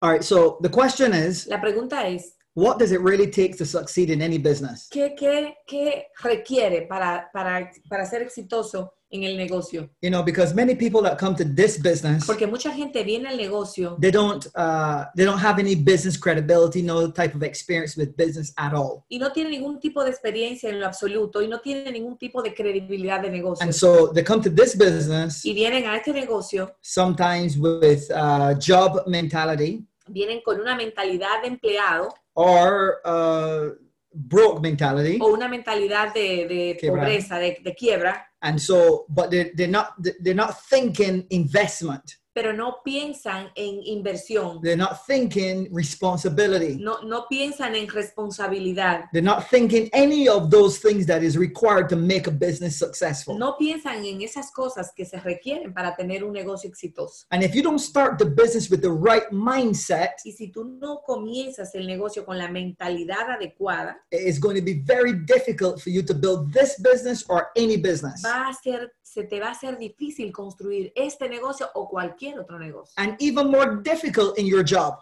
[0.01, 3.65] All right, so the question is, La pregunta es, what does it really take to
[3.65, 4.87] succeed in any business?
[4.91, 9.89] ¿qué, qué, qué requiere para, para, para ser exitoso en el negocio?
[10.01, 13.37] You know, because many people that come to this business, Porque mucha gente viene al
[13.37, 18.15] negocio they don't, uh, they don't have any business credibility, no type of experience with
[18.15, 19.05] business at all.
[19.09, 22.41] y no tiene ningún tipo de experiencia en lo absoluto y no tiene ningún tipo
[22.41, 23.63] de credibilidad de negocio.
[23.63, 28.53] And so they come to this business Y vienen a este negocio, sometimes with uh,
[28.59, 33.73] job mentality vienen con una mentalidad de empleado or uh,
[34.11, 35.19] broke mentality.
[35.21, 39.95] o una mentalidad de, de pobreza, de, de quiebra, And so, but they're, they're not,
[40.21, 42.17] they're not thinking investment.
[42.39, 46.77] Pero no piensan en inversión, They're not thinking responsibility.
[46.79, 51.89] no, no piensan en responsabilidad, They're not thinking any of those things that is required
[51.89, 53.37] to make a business successful.
[53.37, 57.25] no piensan en esas cosas que se requieren para tener un negocio exitoso.
[57.31, 61.01] And if you don't start the business with the right mindset, Y si tú no
[61.05, 66.01] comienzas el negocio con la mentalidad adecuada, it's going to be very difficult for you
[66.03, 68.21] to build this business or any business.
[68.23, 72.93] va a ser, se te va a difícil construir este negocio o cualquier otro negocio.
[72.97, 74.99] And even more difficult in your job.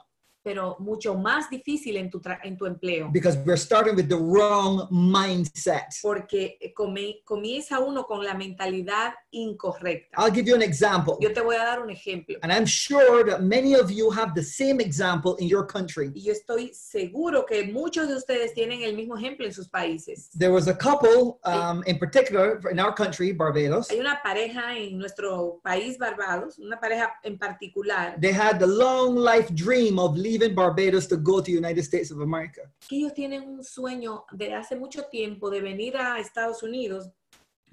[0.48, 3.10] Pero mucho más difícil en tu, en tu empleo.
[3.12, 5.94] because we're starting with the wrong mindset.
[6.02, 10.18] Porque eh, comienza uno con la mentalidad incorrecta.
[10.18, 11.18] I'll give you an example.
[11.20, 12.38] Yo te voy a dar un ejemplo.
[12.44, 16.14] And I'm sure that many of you have the same example in your country.
[16.16, 20.30] Y yo estoy seguro que muchos de ustedes tienen el mismo ejemplo en sus países.
[20.34, 23.92] There was a couple, um, in particular, in our country, Barbados.
[23.92, 29.18] Hay una pareja en nuestro país, Barbados, una pareja en particular, They had the long
[29.18, 32.62] life dream of leaving Barbados to go to United States of America.
[32.92, 37.10] ellos tienen un sueño de hace mucho tiempo de venir a Estados Unidos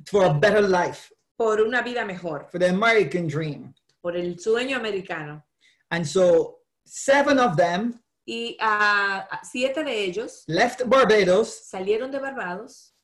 [0.07, 3.75] for a better life, por una vida mejor, for the American dream.
[4.01, 5.43] por el sueño americano.
[5.91, 12.95] And so seven of them Y a siete de ellos left Barbados salieron de Barbados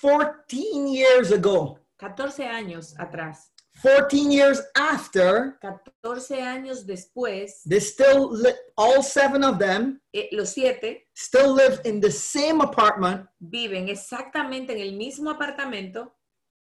[0.00, 1.78] 14 years ago.
[1.96, 3.52] 14 años atrás.
[3.82, 5.58] 14 years after,
[6.02, 11.80] 14 años después, they still, li- all seven of them eh, los siete still live
[11.84, 16.14] in the same apartment viven exactamente en el mismo apartamento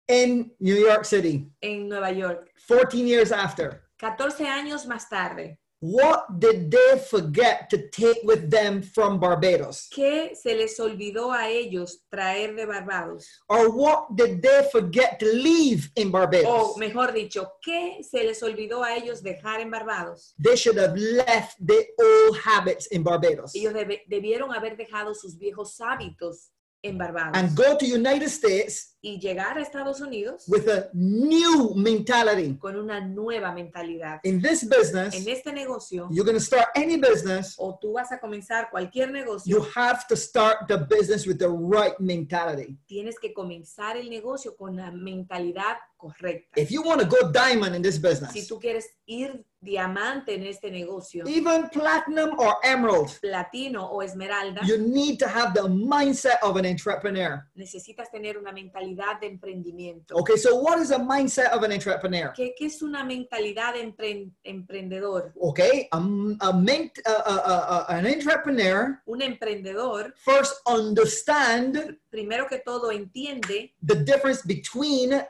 [0.08, 2.50] in New York City, en Nueva York.
[2.66, 3.82] 14 years after.
[3.98, 9.88] 14 años más tarde, What did they forget to take with them from Barbados?
[9.90, 13.26] ¿qué se les olvidó a ellos traer de Barbados?
[13.48, 16.46] Or what did they forget to leave in Barbados?
[16.46, 20.34] O mejor dicho, ¿qué se les olvidó a ellos dejar en Barbados?
[20.38, 23.72] They should have left their old habits in Barbados Ellos
[24.06, 26.50] debieron haber dejado sus viejos hábitos
[26.82, 31.74] en Barbados and go to United States y llegar a Estados Unidos with a new
[31.74, 32.56] mentality.
[32.58, 34.20] con una nueva mentalidad.
[34.24, 38.12] In this business, En este negocio, you're going to start any business, o tú vas
[38.12, 42.78] a comenzar cualquier you negocio, have to start the business with the right mentality.
[42.86, 46.58] tienes que comenzar el negocio con la mentalidad correcta.
[46.60, 50.44] If you want to go diamond in this Si business, tú quieres ir diamante en
[50.46, 56.38] este negocio, even platinum or emerald, platino o esmeralda, you need to have the mindset
[56.42, 57.46] of an entrepreneur.
[57.54, 60.14] necesitas tener una mentalidad de emprendimiento.
[60.16, 62.32] Okay, so what is a mindset of an entrepreneur?
[62.34, 65.32] ¿Qué, qué es una mentalidad de empre- emprendedor?
[65.38, 72.90] Okay, a, a, ment- a- a- an entrepreneur Un emprendedor, first understand primero que todo,
[72.90, 75.22] entiende the difference between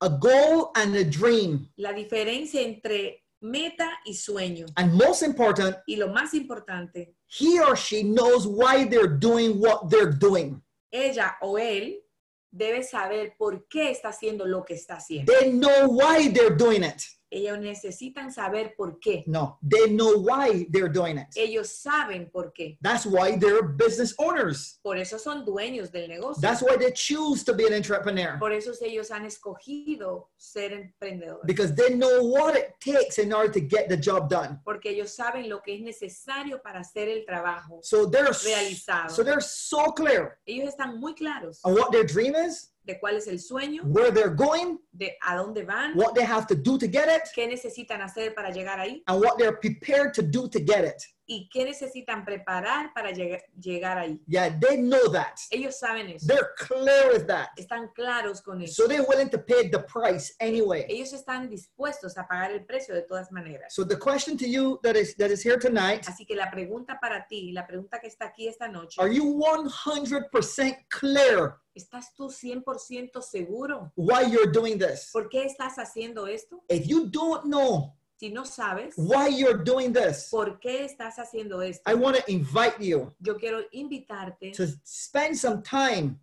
[0.00, 1.68] a goal and a dream.
[1.76, 4.66] la diferencia entre meta y sueño.
[4.76, 9.88] And most important, Y lo más importante, he or she knows why they're doing what
[9.90, 10.62] they're doing.
[10.90, 12.02] ella o él
[12.50, 15.30] debe saber por qué está haciendo lo que está haciendo.
[15.32, 17.02] They know why they're doing it.
[17.30, 19.24] Ellos necesitan saber por qué.
[19.26, 21.26] No, they know why they're doing it.
[21.36, 22.78] Ellos saben por qué.
[22.82, 24.78] That's why they're business owners.
[24.82, 26.40] Por eso son dueños del negocio.
[26.40, 31.44] That's why they choose to be an entrepreneur Por eso ellos han escogido ser emprendedores.
[31.46, 34.60] because they know what it takes in order to get the job done.
[34.64, 39.10] Porque ellos saben lo que es necesario para hacer el trabajo So they're realizado.
[39.10, 43.16] so they're so clear Ellos están muy claros on what their dream is, de cuál
[43.16, 46.78] es el sueño, where they're going, de a dónde van, what they have to do
[46.78, 50.48] to get it, qué necesitan hacer para llegar ahí and what they're prepared to do
[50.48, 51.02] to get it.
[51.26, 54.22] Y qué necesitan preparar para llegar, llegar ahí.
[54.26, 55.34] Yeah, they know that.
[55.50, 56.26] Ellos saben eso.
[56.26, 57.48] They're clear with that.
[57.56, 58.82] Están claros con eso.
[58.82, 60.86] So they're willing to pay the price anyway.
[60.88, 63.74] Ellos están dispuestos a pagar el precio de todas maneras.
[63.74, 66.98] So the question to you that is that is here tonight, Así que la pregunta
[67.00, 72.28] para ti, la pregunta que está aquí esta noche, are you 100% clear ¿estás tú
[72.28, 73.92] 100% seguro?
[73.96, 75.10] why you're doing this?
[75.12, 76.62] ¿Por qué estás haciendo esto?
[76.68, 81.60] If you don't know Si no sabes why you're doing this, por qué estás haciendo
[81.62, 86.18] esto, I want to invite you yo quiero invitarte to spend some time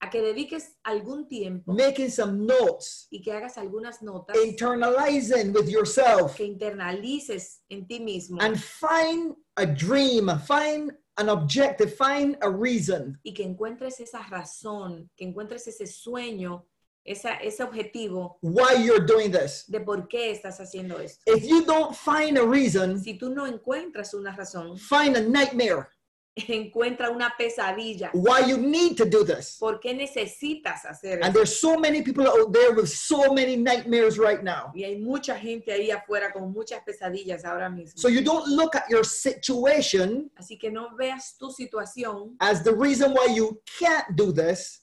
[0.00, 5.68] a que dediques algún tiempo making some notes, y que hagas algunas notas, internalizing with
[5.68, 12.50] yourself, que internalices en ti mismo and find a dream, find an objective, find a
[12.50, 13.18] reason.
[13.22, 16.66] y que encuentres esa razón, que encuentres ese sueño,
[17.06, 19.64] esa, ese objetivo why you're doing this.
[19.68, 21.22] de por qué estás haciendo esto.
[21.26, 25.88] If you don't find a reason, Si tú no encuentras una razón, find a nightmare
[26.48, 28.10] encuentra una pesadilla.
[28.12, 29.56] why you need to do this.
[29.58, 34.18] ¿Por qué necesitas hacer And there's so many people out there with so many nightmares
[34.18, 34.70] right now.
[34.74, 37.98] Y hay mucha gente ahí afuera con muchas pesadillas ahora mismo.
[37.98, 42.74] So you don't look at your situation Así que no veas tu situación as the
[42.74, 44.82] reason why you can't do this.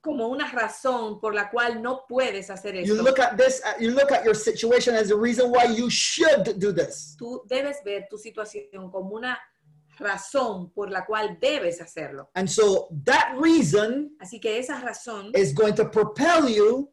[0.00, 3.02] Como una razón por la cual no puedes hacer You esto.
[3.02, 6.58] look at this, uh, you look at your situation as the reason why you should
[6.58, 7.16] do this.
[7.18, 9.38] Tú debes ver tu situación como una
[9.98, 12.30] razón por la cual debes hacerlo.
[12.34, 16.90] And so that reason Así que esa razón is going to propel you,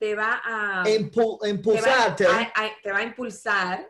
[0.00, 3.86] te va a, impul- te va, impulsarte a- a- te va a impulsar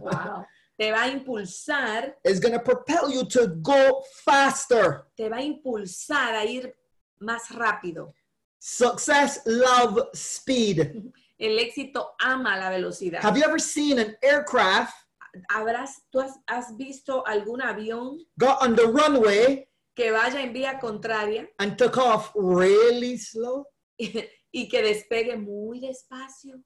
[0.00, 0.44] wow,
[0.78, 5.04] te va a impulsar, is going to propel you to go faster.
[5.16, 6.74] te va a impulsar a ir
[7.20, 8.14] más rápido.
[8.58, 11.12] Success, love, speed.
[11.38, 13.22] El éxito ama la velocidad.
[13.22, 14.94] Have you ever seen an aircraft
[15.50, 20.78] Habrás, ¿Tú has, has visto algún avión got on the runway que vaya en vía
[20.78, 23.66] contraria and took off really slow?
[23.98, 26.62] y que despegue muy despacio?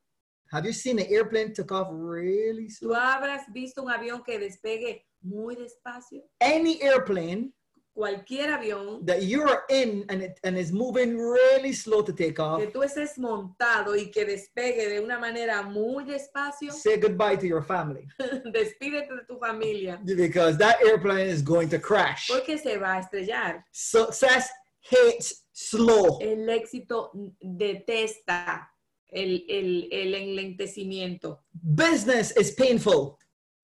[0.53, 2.95] Have you seen an airplane took off really ¿Tú slow?
[2.95, 6.23] habrás visto un avión que despegue muy despacio?
[6.41, 7.53] Any airplane
[8.01, 12.59] Cualquier avión that you're in and it and is moving really slow to take off,
[12.59, 17.47] que tú estés montado y que despegue de una manera muy despacio, say goodbye to
[17.47, 18.09] your family
[18.55, 22.29] despídete de tu familia because that airplane is going to crash.
[22.29, 23.67] porque se va a estrellar.
[23.71, 24.49] Success
[24.81, 26.19] hates slow.
[26.23, 28.67] El éxito detesta
[29.09, 31.41] el, el, el enlentecimiento.
[31.53, 33.19] Business is painful.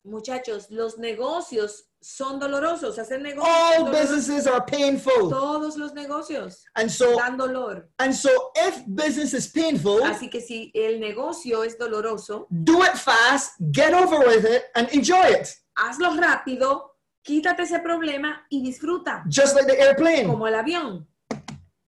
[0.04, 2.96] Muchachos, los negocios son dolorosos.
[2.98, 3.48] Hacer negocios
[3.78, 5.28] All businesses are painful.
[5.28, 7.88] Todos los negocios And so dan dolor.
[7.98, 12.96] and so if business is painful, Así que si el negocio es doloroso, do it
[12.96, 15.48] fast, get over with it and enjoy it.
[15.76, 19.24] hazlo rápido, quítate ese problema y disfruta.
[19.28, 20.26] Just like the airplane.
[20.28, 21.08] Como el avión.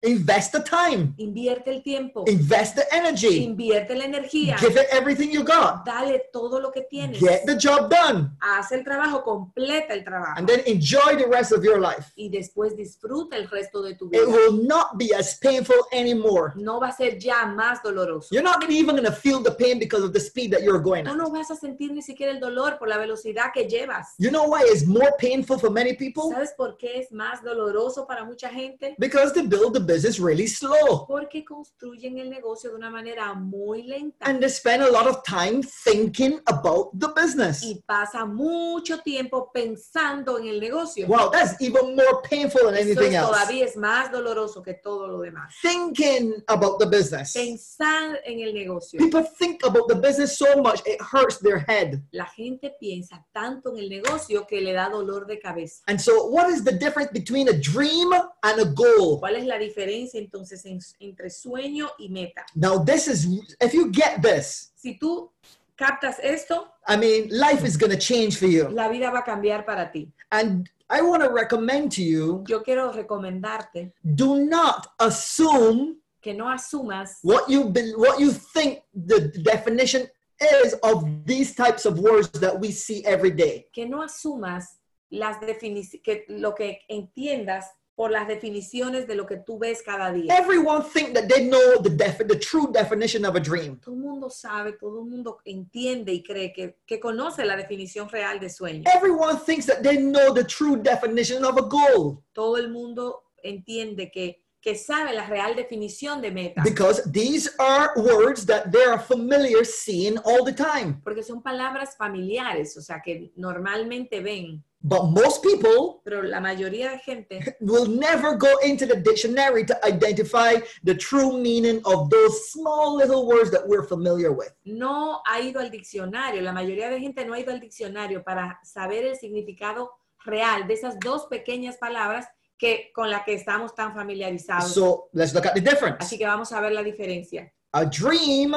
[0.04, 2.24] Invest the time, Invierte el tiempo.
[2.28, 4.56] invest the energy, Invierte la energía.
[4.60, 5.84] give it everything you got.
[5.86, 7.20] Dale todo lo que tienes.
[7.20, 10.36] Get the job done Haz el trabajo, completa el trabajo.
[10.38, 12.12] and then enjoy the rest of your life.
[12.16, 14.22] Y después disfruta el resto de tu vida.
[14.22, 16.54] It will not be as painful anymore.
[16.56, 18.28] No va a ser ya más doloroso.
[18.32, 21.06] You're not even going to feel the pain because of the speed that you're going
[21.06, 24.14] Tú no vas a sentir ni siquiera el dolor por la velocidad que llevas.
[24.20, 26.30] You know why it's more painful for many people?
[26.32, 28.96] ¿Sabes por qué es más doloroso para mucha gente?
[29.00, 33.84] Because they build the business really slow Porque construyen el negocio de una manera muy
[33.84, 37.64] lenta and they spend a lot of time thinking about the business.
[37.64, 41.08] y pasa mucho tiempo pensando en el negocio.
[41.08, 43.28] Wow, that's even more painful than Eso anything else.
[43.32, 45.54] todavía es más doloroso que todo lo demás.
[45.62, 47.34] Thinking about the business.
[47.34, 49.00] Pensar en el negocio.
[49.00, 52.02] People think about the business so much it hurts their head.
[52.12, 55.84] La gente piensa tanto en el negocio que le da dolor de cabeza.
[55.88, 58.12] And so, what is the difference between a dream
[58.44, 59.20] and a goal?
[59.20, 59.77] ¿Cuál es la diferencia
[60.14, 62.46] entonces en- entre sueño y meta?
[62.56, 63.26] Now, this is,
[63.62, 65.32] if you get this, Si tú
[65.76, 68.68] captas esto, I mean, life is going to change for you.
[68.70, 70.12] la vida va a cambiar para ti.
[70.32, 76.46] And I want to recommend to you Yo quiero recomendarte do not assume que no
[76.50, 80.08] asumas what you be, what you think the definition
[80.40, 83.68] is of these types of words that we see every day.
[83.74, 87.66] que no asumas las definiciones, que lo que entiendas
[87.98, 90.32] por las definiciones de lo que tú ves cada día.
[90.38, 93.80] Everyone think that they know the the true definition of a dream.
[93.80, 98.08] Todo el mundo sabe, todo el mundo entiende y cree que, que conoce la definición
[98.08, 98.84] real de sueño.
[98.96, 104.12] Everyone thinks that they know the true definition of a goal Todo el mundo entiende
[104.12, 106.62] que, que sabe la real definición de meta.
[106.64, 111.02] because these are words that they are familiar seeing all the time.
[111.04, 114.64] Porque son palabras familiares, o sea, que normalmente ven.
[114.88, 119.76] But most people Pero la mayoría de gente will never go into the dictionary to
[119.86, 124.54] identify the true meaning of those small little words that we're familiar with.
[124.64, 126.42] no ha ido al diccionario.
[126.42, 129.92] La mayoría de gente no ha ido al diccionario para saber el significado
[130.24, 132.26] real de esas dos pequeñas palabras
[132.58, 134.74] que con las que estamos tan familiarizados.
[134.74, 135.98] So let's look at the difference.
[136.00, 137.52] Así que vamos a ver la diferencia.
[137.74, 138.56] A dream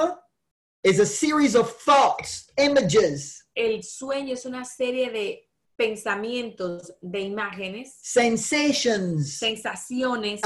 [0.85, 5.50] is a series of thoughts, images, El sueño es una serie de
[5.81, 10.41] pensamientos, de imágenes, sensations sensaciones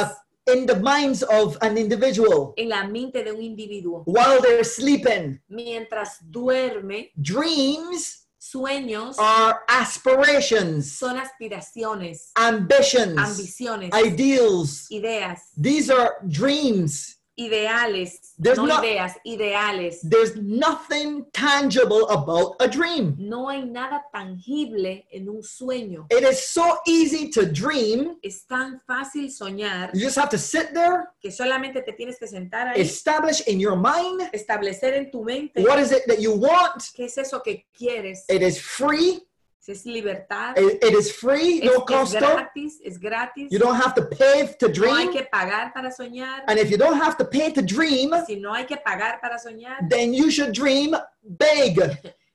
[0.53, 4.05] in the minds of an individual en la mente de un individuo.
[4.07, 5.41] while they're sleeping.
[5.49, 14.87] Mientras duerme, Dreams sueños are aspirations, son aspiraciones, ambitions, ambiciones, ideals.
[14.91, 17.17] ideas, These are dreams.
[17.39, 20.01] Ideales, There's no not- ideas, ideales.
[20.03, 23.15] There's nothing tangible about a dream.
[23.19, 26.07] No hay nada tangible en un sueño.
[26.11, 28.17] It is so easy to dream.
[28.23, 32.27] Es tan fácil soñar You just have to sit there, que solamente te tienes que
[32.27, 36.33] sentar ahí, establish in your mind establecer en tu mente what is it that you
[36.33, 36.83] want.
[36.95, 38.25] qué es eso que quieres.
[38.29, 39.23] It is free.
[39.67, 42.13] Es libertad, It, it is free, es, no es cost.
[42.15, 43.51] gratis, es gratis.
[43.51, 45.13] You don't have to pay to No hay dream.
[45.13, 46.43] que pagar para soñar.
[46.49, 49.39] And if you don't have to pay to dream, Si no hay que pagar para
[49.39, 50.95] soñar, then you should dream
[51.39, 51.81] big.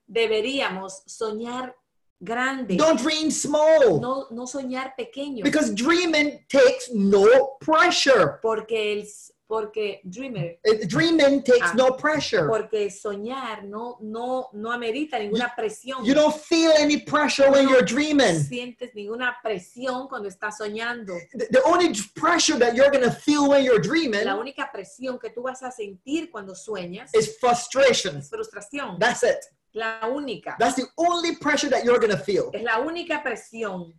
[0.07, 1.73] deberíamos soñar
[2.19, 3.99] grande, Don't dream small.
[4.01, 5.43] no, no soñar pequeño.
[5.43, 8.39] Because dreaming takes no pressure.
[8.41, 9.07] Porque el,
[9.49, 11.73] Porque dreamer, Uh, Dreaming takes Ah.
[11.75, 12.47] no pressure.
[12.47, 16.05] porque soñar no, no, no amerita ninguna presión.
[16.05, 18.43] You don't feel any pressure when you're dreaming.
[18.43, 21.15] sientes ninguna presión cuando estás soñando.
[21.33, 25.17] The the only pressure that you're going to feel when you're dreaming La única presión
[25.19, 28.17] que tú vas a sentir cuando sueñas is frustration.
[28.17, 28.99] es frustración.
[28.99, 29.43] That's it.
[29.73, 30.57] La única.
[30.59, 32.51] That's the only pressure that you're going to feel.
[32.53, 33.95] Es la única presión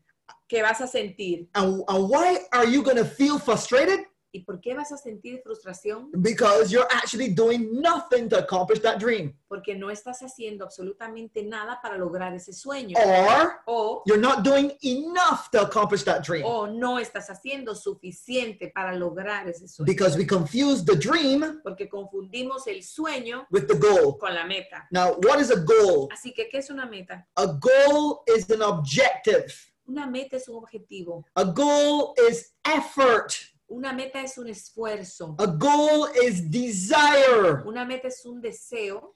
[0.48, 1.48] que vas a sentir.
[1.56, 4.06] And, and why are you going to feel frustrated?
[4.32, 6.08] ¿Y por qué vas a sentir frustración?
[6.12, 9.36] Because you're actually doing nothing to accomplish that dream.
[9.48, 12.96] Porque no estás haciendo absolutamente nada para lograr ese sueño.
[12.96, 16.44] Or O, you're not doing enough to accomplish that dream.
[16.46, 19.86] o no estás haciendo suficiente para lograr ese sueño.
[19.86, 24.16] Because we confuse the dream Porque confundimos el sueño with the goal.
[24.18, 24.86] con la meta.
[24.92, 26.08] Now, what is a goal?
[26.12, 27.26] Así que, ¿qué es una meta?
[27.36, 29.52] A goal is an objective.
[29.88, 31.24] Una meta es un objetivo.
[31.34, 33.34] A goal is effort.
[33.70, 35.36] Una meta es un esfuerzo.
[35.38, 37.62] A goal is desire.
[37.64, 39.14] Una meta es un deseo.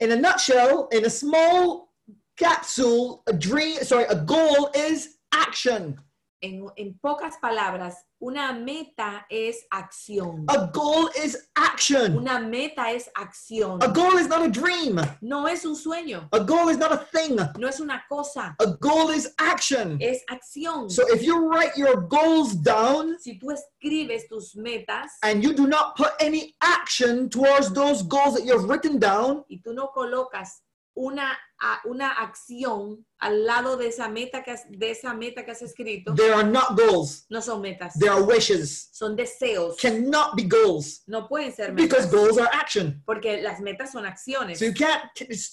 [0.00, 1.92] In a nutshell, in a small
[2.36, 5.96] capsule, a dream, sorry, a goal is action.
[6.42, 10.44] En, en pocas palabras, una meta es acción.
[10.48, 12.16] A goal is action.
[12.16, 13.82] Una meta es acción.
[13.82, 15.00] A goal is not a dream.
[15.20, 16.28] No es un sueño.
[16.32, 17.36] A goal is not a thing.
[17.58, 18.54] No es una cosa.
[18.60, 19.98] A goal is action.
[20.00, 20.88] Es acción.
[20.88, 25.66] So if you write your goals down Si tú escribes tus metas and you do
[25.66, 30.62] not put any action towards those goals that you've written down, y tú no colocas
[30.94, 31.38] una,
[31.84, 36.14] una acción al lado de esa meta que has, de esa meta que has escrito,
[36.14, 37.24] they are not goals.
[37.30, 37.94] no son metas.
[37.98, 38.88] They are wishes.
[38.92, 39.76] Son deseos.
[39.80, 42.12] Cannot be goals No pueden ser because metas.
[42.12, 43.02] goals are action.
[43.06, 44.58] Porque las metas son acciones.
[44.58, 45.04] So you can't,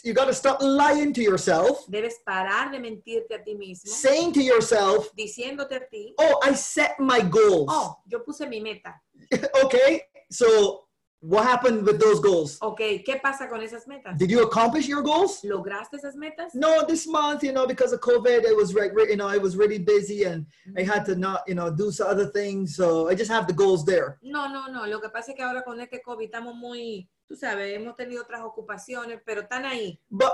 [0.03, 4.33] you got to stop lying to yourself, Debes parar de mentirte a ti mismo, saying
[4.33, 7.67] to yourself, diciéndote a ti, oh, I set my goals.
[7.69, 8.95] oh, yo puse mi meta.
[9.63, 10.85] okay, so
[11.21, 12.57] what happened with those goals?
[12.61, 14.17] Ok, ¿qué pasa con esas metas?
[14.17, 15.43] Did you accomplish your goals?
[15.43, 16.53] ¿Lograste esas metas?
[16.53, 19.55] No, this month, you know, because of COVID, it was right, you know, I was
[19.55, 20.79] really busy and mm-hmm.
[20.79, 22.75] I had to not, you know, do some other things.
[22.75, 24.17] So I just have the goals there.
[24.21, 24.85] No, no, no.
[24.85, 28.23] Lo que pasa es que ahora con este COVID estamos muy, tú sabes, hemos tenido
[28.23, 29.99] otras ocupaciones, pero están ahí.
[30.09, 30.31] But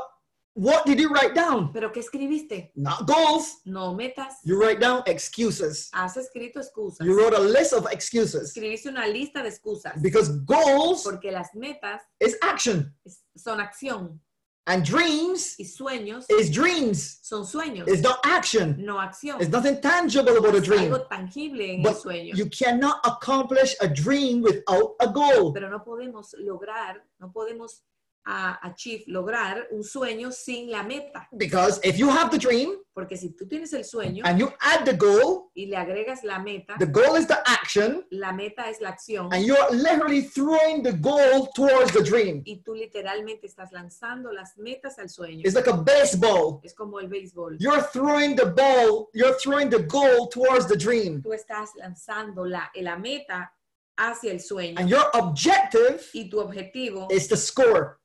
[0.56, 1.72] what did you write down?
[1.74, 2.72] ¿Pero qué escribiste?
[2.76, 3.62] Not goals.
[3.66, 4.36] No metas.
[4.44, 5.90] You write down excuses.
[5.94, 7.06] Has escrito excusas.
[7.06, 10.02] You wrote a list of excuses Escribiste una lista de excusas.
[10.02, 12.94] because goals Porque las metas is action
[13.38, 14.20] son acción
[14.68, 17.20] and dreams y sueños is dreams.
[17.22, 18.76] son sueños, It's not action.
[18.84, 19.40] no acción.
[19.40, 20.92] It's nothing tangible about a dream.
[20.92, 22.34] algo tangible en el But sueño.
[22.36, 25.54] you cannot accomplish a dream without a goal.
[25.54, 27.84] Pero no podemos lograr, no podemos
[28.26, 31.28] ah, achieve, lograr un sueño sin la meta.
[31.38, 34.86] Because if you have the dream Porque si tú tienes el sueño and you add
[34.86, 38.80] the goal, y le agregas la meta, the goal is the action, la meta es
[38.80, 42.42] la acción and you're literally throwing the goal towards the dream.
[42.46, 45.42] y tú literalmente estás lanzando las metas al sueño.
[45.46, 46.62] It's like a baseball.
[46.64, 47.58] Es como el béisbol.
[47.60, 51.22] You're throwing the ball, you're throwing the goal towards the dream.
[51.22, 53.52] Tú estás lanzando la, la meta
[53.98, 58.00] hacia el sueño And your objective y tu objetivo is to score.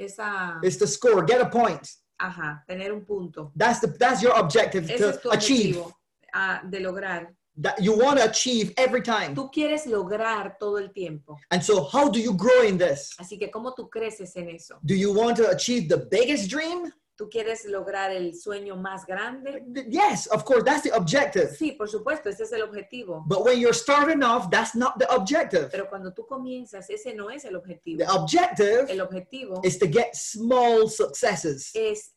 [0.00, 1.86] Es a, Is to score, get a point.
[2.18, 3.52] ajá, tener un punto.
[3.56, 5.76] That's the that's your objective Ese es tu to achieve.
[5.76, 5.92] objetivo
[6.70, 7.34] de lograr.
[7.56, 9.34] That you want to achieve every time.
[9.34, 11.36] Tú quieres lograr todo el tiempo.
[11.50, 13.10] And so how do you grow in this?
[13.18, 14.78] Así que, ¿cómo tú creces en eso?
[14.84, 16.90] Do you want to achieve the biggest dream?
[17.20, 19.62] ¿Tú quieres lograr el sueño más grande?
[19.90, 21.54] Yes, of course, that's the objective.
[21.54, 23.22] Sí, por supuesto, ese es el objetivo.
[23.26, 25.68] But when you're starting off, that's not the objective.
[25.70, 27.98] Pero cuando tú comienzas, ese no es el objetivo.
[27.98, 31.70] The objective El objetivo is to get small successes.
[31.74, 32.14] es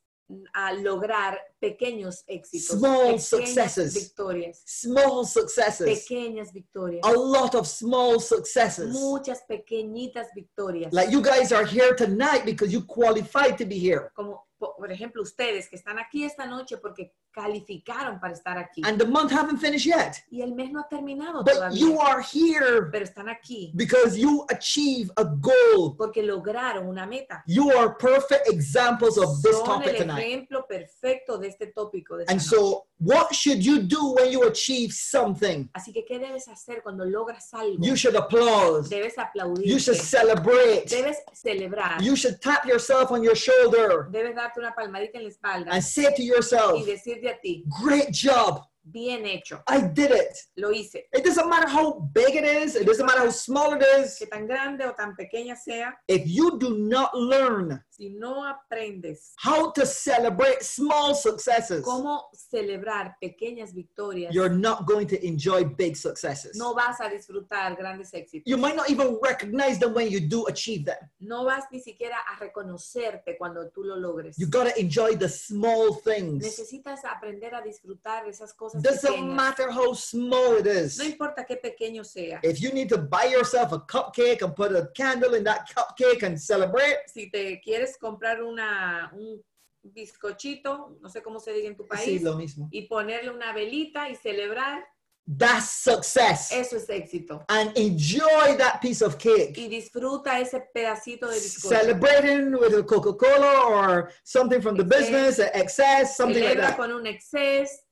[0.54, 3.94] a lograr pequeños éxitos, Small pequeñas successes.
[3.94, 5.86] victorias, Small successes.
[5.86, 8.88] pequeñas victorias, A lot of small successes.
[8.94, 10.94] muchas pequeñitas victorias.
[10.94, 14.12] Like you guys are here tonight because you qualified to be here.
[14.16, 14.46] Como
[14.78, 18.82] por ejemplo ustedes que están aquí esta noche porque calificaron para estar aquí.
[18.86, 20.24] And the month haven't finished yet.
[20.32, 24.18] Y el mes no ha terminado But todavía, you are here pero están aquí because
[24.18, 25.96] you achieve a goal.
[25.98, 27.44] porque lograron una meta.
[27.48, 30.20] You are perfect examples of this Son topic el tonight.
[30.26, 32.18] ejemplo perfecto de este tópico.
[32.18, 32.50] De And noche.
[32.50, 35.68] so, what should you do when you achieve something?
[35.74, 37.84] Así que, ¿qué debes hacer cuando logras algo?
[37.84, 38.88] You should applaud.
[38.90, 39.66] Debes aplaudir.
[39.66, 40.86] You should celebrate.
[40.88, 42.02] Debes celebrar.
[42.02, 45.84] You should tap yourself on your shoulder Debes darte una palmadita en la espalda and
[45.84, 48.62] say to y yourself, decirte a ti, Great job.
[48.84, 49.64] Bien hecho.
[49.68, 50.38] I did it.
[50.56, 51.08] Lo hice.
[51.12, 54.18] It doesn't matter how big it is, it doesn't matter how small it is.
[54.18, 59.34] Que tan grande o tan pequeña sea, If you do not learn si no aprendes
[59.38, 65.96] how to celebrate small successes, cómo celebrar pequeñas victorias, you're not going to enjoy big
[65.96, 66.56] successes.
[66.56, 68.44] no vas a disfrutar grandes éxitos.
[68.46, 70.98] You might not even recognize them when you do achieve them.
[71.20, 74.38] No vas ni siquiera a reconocerte cuando tú lo logres.
[74.38, 76.44] You got to enjoy the small things.
[76.44, 79.36] Necesitas aprender a disfrutar esas cosas Doesn't pequeñas.
[79.36, 80.98] matter how small it is.
[80.98, 82.40] No importa qué pequeño sea.
[82.44, 86.24] If you need to buy yourself a cupcake and put a candle in that cupcake
[86.24, 89.42] and celebrate, Si te quieres comprar una, un
[89.84, 92.04] bizcochito, no sé cómo se diga en tu país.
[92.06, 92.68] sí, lo mismo.
[92.72, 94.84] y ponerle una velita y celebrar,
[95.26, 96.52] That's success.
[96.52, 97.46] eso es éxito.
[97.48, 99.58] And enjoy that piece of cake.
[99.58, 101.70] Y disfruta ese pedacito de bizcocho.
[101.70, 106.76] Celebrating with a Coca-Cola or something from the business, excess, something like that.
[106.76, 107.83] con un exceso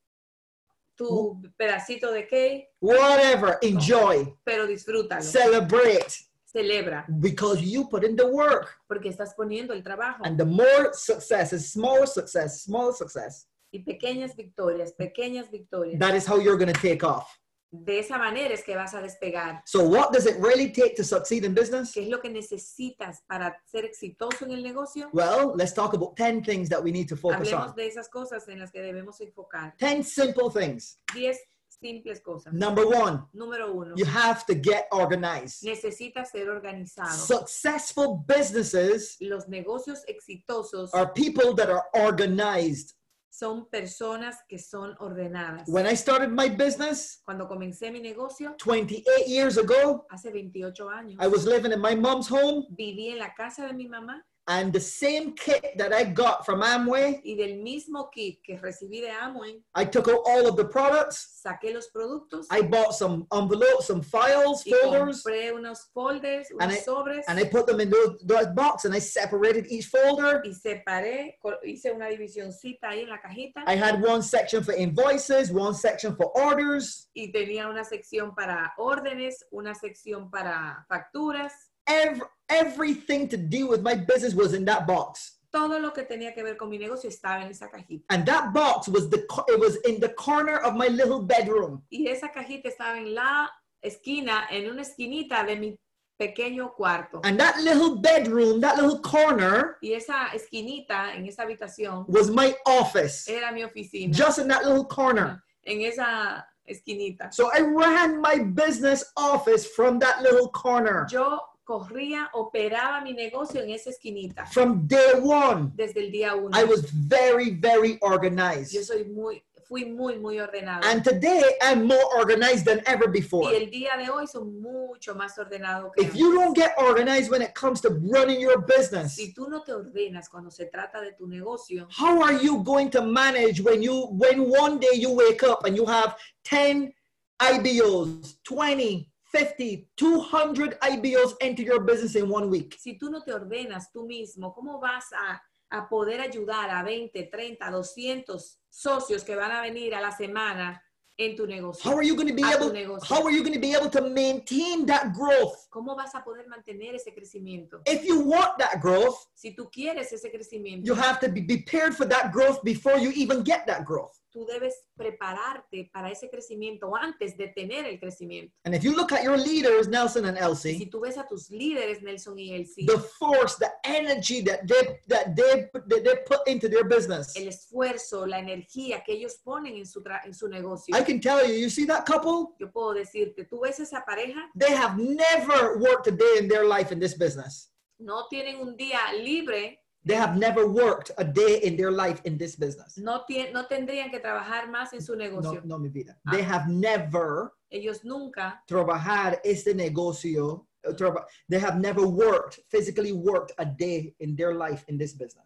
[0.96, 5.22] tu pedacito de cake, Whatever, enjoy, pero disfrútalo.
[5.22, 6.06] celebrate,
[6.46, 8.68] Celebra, because you put in the work.
[8.88, 10.22] porque estás poniendo el trabajo.
[10.24, 13.48] And the more success is smaller success, small success.
[13.74, 15.98] Y pequeñas victorias, pequeñas victorias.
[16.00, 17.40] That is how you're going to take off.
[17.74, 19.62] De esa manera es que vas a despegar.
[19.66, 21.94] So, what does it really take to succeed in business?
[21.94, 25.10] ¿Qué es lo que necesitas para ser exitoso en el negocio?
[25.14, 27.76] Well, let's talk about 10 things that we need to focus Hablemos on.
[27.78, 29.74] de esas cosas en las que debemos enfocar.
[29.80, 31.00] 10 simple things.
[31.14, 31.38] Diez
[31.82, 32.54] simples cosas.
[32.54, 35.64] Number one, Número uno, you have to get organized.
[35.64, 37.10] necesitas ser organizado.
[37.10, 42.94] Successful businesses Los negocios exitosos are people that are organized.
[43.32, 45.68] Son personas que son ordenadas.
[45.68, 51.18] When I started my business Cuando comencé mi negocio, 28 years ago, hace 28 años,
[51.20, 54.74] I was living in my mom's home, viví en la casa de mi mamá and
[54.74, 59.10] the same kit that I got from Amway, y del mismo kit que recibí de
[59.10, 61.42] Amway, I took out all of the products.
[61.46, 66.72] saqué los productos I bought some envelopes, some files, y folders, compré unos folders, And
[66.72, 70.42] unos sobres and I put them in those, those box and I separated each folder.
[70.44, 74.74] y separé, co- hice una divisioncita ahí en la cajita I had one section for
[74.74, 77.10] invoices, one section for orders.
[77.16, 81.71] y tenía una sección para órdenes, una sección para facturas.
[81.88, 85.38] Every, everything to do with my business was in that box.
[85.52, 88.06] Todo lo que tenía que ver con mi negocio estaba en esa cajita.
[88.10, 91.82] And that box was the co- it was in the corner of my little bedroom.
[91.92, 93.50] Y esa cajita estaba en la
[93.84, 95.76] esquina, en una esquinita de mi
[96.18, 97.20] pequeño cuarto.
[97.26, 102.56] And that little bedroom, that little corner Y esa esquinita en esa habitación was my
[102.66, 103.28] office.
[103.28, 104.14] era mi oficina.
[104.16, 105.44] Just in that little corner.
[105.66, 107.34] en esa esquinita.
[107.34, 111.40] So I ran my business office from that little corner Yo
[111.72, 115.72] corría, operaba mi negocio en esa esquinita from day one.
[115.76, 116.50] desde el día uno.
[116.58, 118.74] I was very, very organized.
[118.74, 120.82] Yo soy muy, fui muy, muy ordenado.
[120.84, 123.54] And today I'm more organized than ever before.
[123.54, 127.32] y el día de hoy son mucho más ordenado que If you don't get organized
[127.32, 131.00] when it comes to running your business, Si tú no te ordenas cuando se trata
[131.00, 135.10] de tu negocio, how are you going to manage when you when one day you
[135.10, 136.92] wake up and you have 10
[137.40, 142.76] IBOs, 20, 50, 200 IBOs enter your business in one week?
[142.80, 147.24] si tú no te ordenas tú mismo, ¿cómo vas a, a poder ayudar a 20,
[147.24, 150.82] 30, 200 socios que van a venir a la semana
[151.18, 151.90] en tu negocio?
[151.90, 152.72] How are you going to be able
[153.04, 155.68] how are you going to be able to maintain that growth?
[155.70, 157.82] ¿Cómo vas a poder mantener ese crecimiento?
[157.86, 161.96] If you want that growth, Si tú quieres ese crecimiento, you have to be prepared
[161.96, 164.21] for that growth before you even get that growth.
[164.32, 168.54] Tú debes prepararte para ese crecimiento antes de tener el crecimiento.
[168.66, 171.50] And if you look at your leaders, Nelson and Si Elsie, tú ves a tus
[171.50, 176.48] líderes, Nelson y Elsie, the force, the energy that they that they that they put
[176.48, 177.36] into their business.
[177.36, 181.20] el esfuerzo, la energía que ellos ponen en su, tra- en su negocio, I can
[181.20, 182.56] tell you, you see that couple?
[182.60, 186.66] yo puedo decirte, tú ves esa pareja, They have never worked a day in their
[186.66, 187.70] life in this business.
[188.00, 192.38] no tienen un día libre, They have never worked a day in their life in
[192.38, 192.98] this business.
[192.98, 193.24] no,
[193.54, 195.62] no tendrían que trabajar más en su No, negocio.
[195.64, 196.18] no, mi vida.
[196.26, 196.32] Ah.
[196.32, 200.68] They have never Ellos nunca trabajar este negocio.
[200.84, 205.14] uh, traba- They have never worked, physically worked a day in their life in this
[205.14, 205.46] business.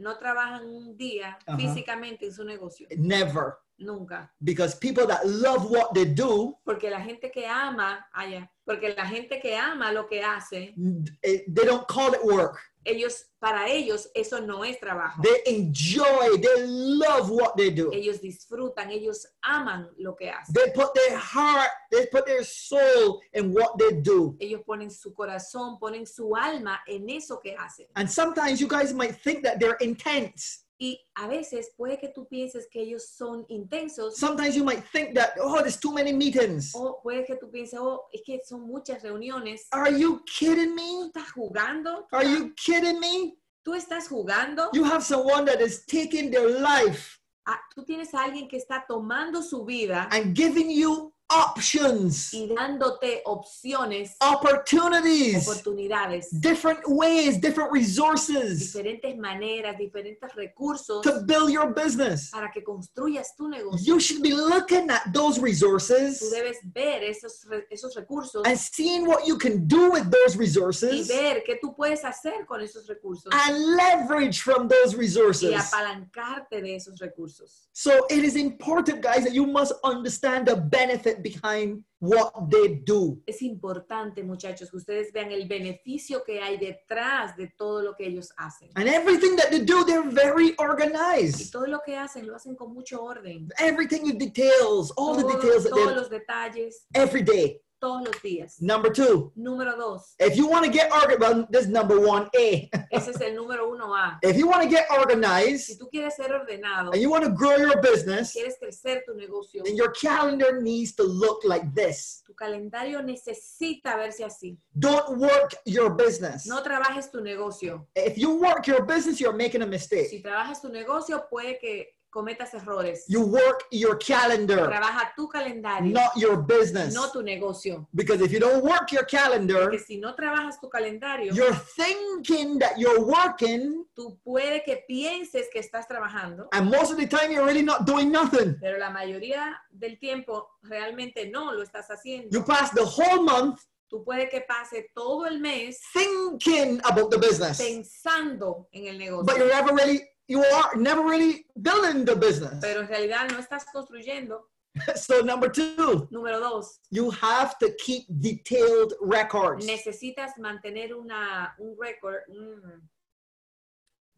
[0.00, 1.56] no trabajan un día Ajá.
[1.58, 2.86] físicamente en su negocio.
[2.96, 3.56] Never.
[3.78, 4.28] Nunca.
[4.42, 9.06] Because people that love what they do, Porque la gente que ama, allá, porque la
[9.06, 10.74] gente que ama lo que hace,
[11.22, 12.58] eh, they don't call it work.
[12.88, 15.22] ellos, para ellos, eso no es trabajo.
[15.22, 17.90] They enjoy, they love what they do.
[17.92, 20.54] Ellos disfrutan, ellos aman lo que hacen.
[20.54, 24.36] They put their heart, they put their soul in what they do.
[24.40, 27.86] Ellos ponen su corazón, ponen su alma en eso que hacen.
[27.94, 30.64] And sometimes you guys might think that they're intense.
[30.80, 35.14] Y a veces puede que tú pienses que ellos son intensos Sometimes you might think
[35.14, 36.72] that, oh, there's too many meetings.
[36.74, 39.66] o puede que tú pienses, oh, es que son muchas reuniones.
[39.72, 41.06] Are you kidding ¿Tú me?
[41.06, 42.06] estás jugando?
[42.10, 43.36] ¿Tú Are you kidding me?
[43.64, 44.70] ¿Tú estás jugando?
[44.72, 48.84] You have someone that is taking their life Ah, Tú tienes a alguien que está
[48.86, 57.70] tomando su vida and giving you options, y dándote opciones, opportunities, oportunidades, different ways, different
[57.72, 62.30] resources diferentes maneras, diferentes recursos to build your business.
[62.30, 63.84] para que construyas tu negocio.
[63.84, 66.18] You should be looking at those resources.
[66.18, 70.92] Tú debes ver esos, esos recursos and seeing what you can do with those resources.
[70.92, 75.50] y ver qué tú puedes hacer con esos recursos and leverage from those resources.
[75.50, 77.68] y apalancarte de esos recursos.
[77.72, 83.20] So it is important, guys, that you must understand the benefit behind what they do.
[83.26, 88.06] Es importante, muchachos, que ustedes vean el beneficio que hay detrás de todo lo que
[88.06, 88.70] ellos hacen.
[88.76, 91.40] And everything that they do, they're very organized.
[91.40, 93.48] Y todo lo que hacen lo hacen con mucho orden.
[93.58, 97.60] Everything with details, all the details that todos they los detalles, every day.
[97.78, 98.60] Todos los días.
[98.60, 102.28] Number two, Número dos, if you want to get organized, well, this is number one
[102.34, 102.68] eh.
[102.74, 102.86] A.
[102.90, 104.18] ese es el número uno A.
[104.22, 107.30] If you want to get Si organized tú quieres ser ordenado, and you want to
[107.30, 112.22] grow your business, quieres crecer tu negocio, then your calendar needs to look like this.
[112.26, 114.58] tu calendario necesita verse así.
[114.78, 116.46] Don't work your business.
[116.46, 117.86] No trabajes tu negocio.
[117.94, 120.08] If you work your business, you're making a mistake.
[120.08, 123.04] Si trabajas tu negocio, puede que cometas errores.
[123.08, 126.94] You work your calendar, Trabaja tu calendario, not your business.
[126.94, 127.86] no tu negocio.
[127.94, 132.58] Because if you don't work your calendar, Porque si no trabajas tu calendario, you're thinking
[132.58, 137.30] that you're working, tú puede que pienses que estás trabajando, and most of the time
[137.30, 138.56] you're really not doing nothing.
[138.60, 142.28] pero la mayoría del tiempo realmente no lo estás haciendo.
[142.30, 147.16] You pass the whole month Tú puede que pase todo el mes thinking about the
[147.16, 152.14] business, pensando en el negocio, but you're never really, you are never really building the
[152.14, 152.58] business.
[152.60, 154.42] pero en realidad no estás construyendo.
[154.96, 159.66] So number two, Número dos, you have to keep detailed records.
[159.66, 162.88] necesitas mantener una, un récord, un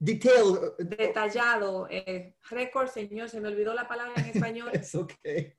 [0.03, 0.77] Detailed.
[0.79, 5.55] detallado, eh, récord, señor, se me olvidó la palabra en español, It's okay.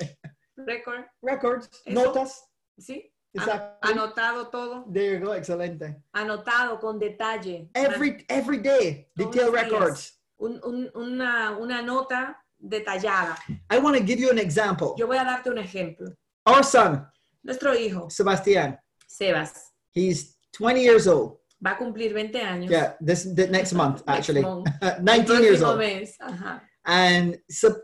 [0.57, 2.03] récord, Records, Eso.
[2.03, 2.45] notas.
[2.77, 3.11] ¿sí?
[3.33, 3.91] Exactly.
[3.93, 5.33] Anotado todo, There you go.
[5.33, 6.03] Excelente.
[6.13, 7.69] anotado con detalle.
[7.75, 10.11] Every every day, detailed records.
[10.11, 10.20] días.
[10.41, 13.37] Un- un- una, una nota detallada.
[13.69, 14.95] I want to give you an example.
[14.97, 16.11] Yo voy a darte un ejemplo.
[16.45, 17.05] Our son,
[17.43, 18.77] Nuestro hijo, Sebastian,
[19.07, 19.53] Sebas,
[19.93, 21.37] he's 20 years old.
[21.63, 22.69] va a cumplir 20 años.
[22.71, 24.41] Yeah, this the next month Next actually.
[24.41, 24.67] month.
[25.01, 25.77] 19 years old.
[25.77, 26.15] mes.
[26.19, 26.61] Ajá.
[26.85, 27.75] And so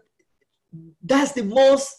[1.03, 1.89] that's the most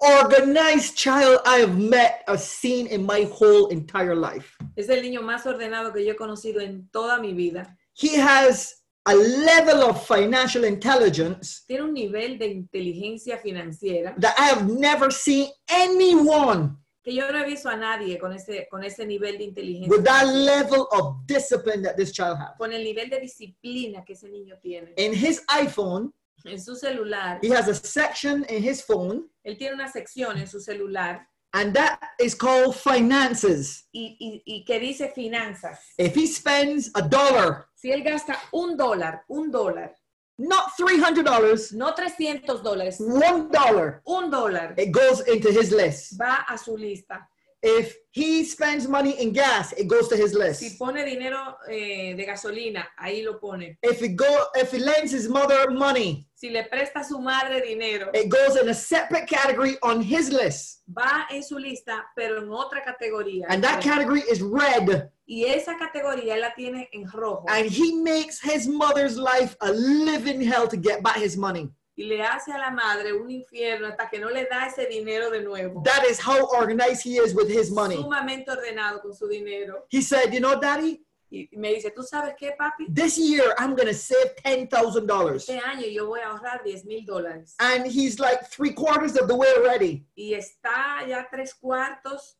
[0.00, 4.56] organized child I have met or seen in my whole entire life.
[4.76, 7.76] Es el niño más ordenado que yo he conocido en toda mi vida.
[7.94, 14.46] He has a level of financial intelligence Tiene un nivel de inteligencia financiera that I
[14.48, 19.04] have never seen anyone que yo no he visto a nadie con ese, con ese
[19.04, 19.90] nivel de inteligencia.
[19.90, 22.56] with that level of discipline that this child has.
[22.56, 24.94] Con el nivel de disciplina que ese niño tiene.
[24.96, 26.12] In his iPhone,
[26.46, 30.46] En su celular, he has a section in his phone, él tiene una sección en
[30.46, 33.84] su celular and that is called finances.
[33.92, 35.78] y, y, y que dice finanzas.
[35.98, 39.94] If he spends a dollar, Si él gasta un dólar, un dólar,
[40.38, 46.18] not $300, no 300 dólares, one dollar, un dólar, it goes into his list.
[46.18, 47.28] va a su lista.
[47.66, 50.78] If he spends money in gas, it goes to his Si list.
[50.78, 53.78] pone dinero eh, de gasolina, ahí lo pone.
[53.82, 57.62] If he go, if he lends his mother money, Si le presta a su madre
[57.62, 62.36] dinero, it goes in a separate category on his list, va en su lista, pero
[62.42, 63.46] en otra categoría.
[63.48, 65.08] and that category is red.
[65.26, 67.46] Y esa categoría la tiene en rojo.
[67.48, 71.70] And he makes his mother's life a living hell to get back his money.
[71.96, 75.30] Y le hace a la madre un infierno hasta que no le da ese dinero
[75.30, 75.82] de nuevo.
[75.84, 77.96] That is how organized he is with his money.
[77.96, 79.86] Sumamente ordenado con su dinero.
[79.90, 82.86] He said, You know, Daddy, Y me dice, ¿tú sabes qué, papi?
[82.94, 85.34] this year I'm going to save $10,000.
[85.36, 87.54] Este año yo voy a ahorrar 10 mil dólares.
[87.58, 90.06] And he's like three quarters of the way already.
[90.16, 92.36] Y está ya tres cuartos,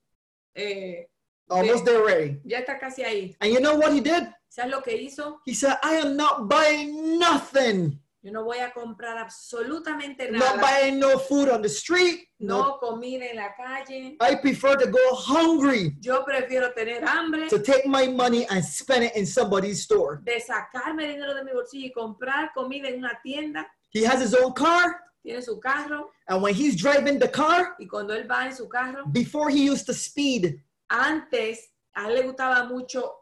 [0.54, 1.08] eh,
[1.48, 2.40] Almost there already.
[2.44, 3.36] ya está casi ahí.
[3.40, 4.28] And you know what he did?
[4.48, 5.40] ¿Sabes lo que hizo?
[5.44, 7.98] He said, I am not buying nothing.
[8.24, 12.26] Yo no voy a comprar absolutamente Not buying no food on the street.
[12.38, 12.58] No.
[12.62, 14.16] No comida en la calle.
[14.18, 19.04] I prefer to go hungry Yo prefiero tener hambre to take my money and spend
[19.04, 20.22] it in somebody's store.
[20.24, 23.66] de sacarme dinero de mi bolsillo y comprar comida en una tienda.
[23.90, 25.00] He has his own car.
[25.22, 28.68] Tiene su carro And when he's driving the car, y cuando él va en su
[28.68, 30.58] carro, before he used to speed,
[30.88, 31.58] antes
[31.94, 33.12] a él le gustaba mucho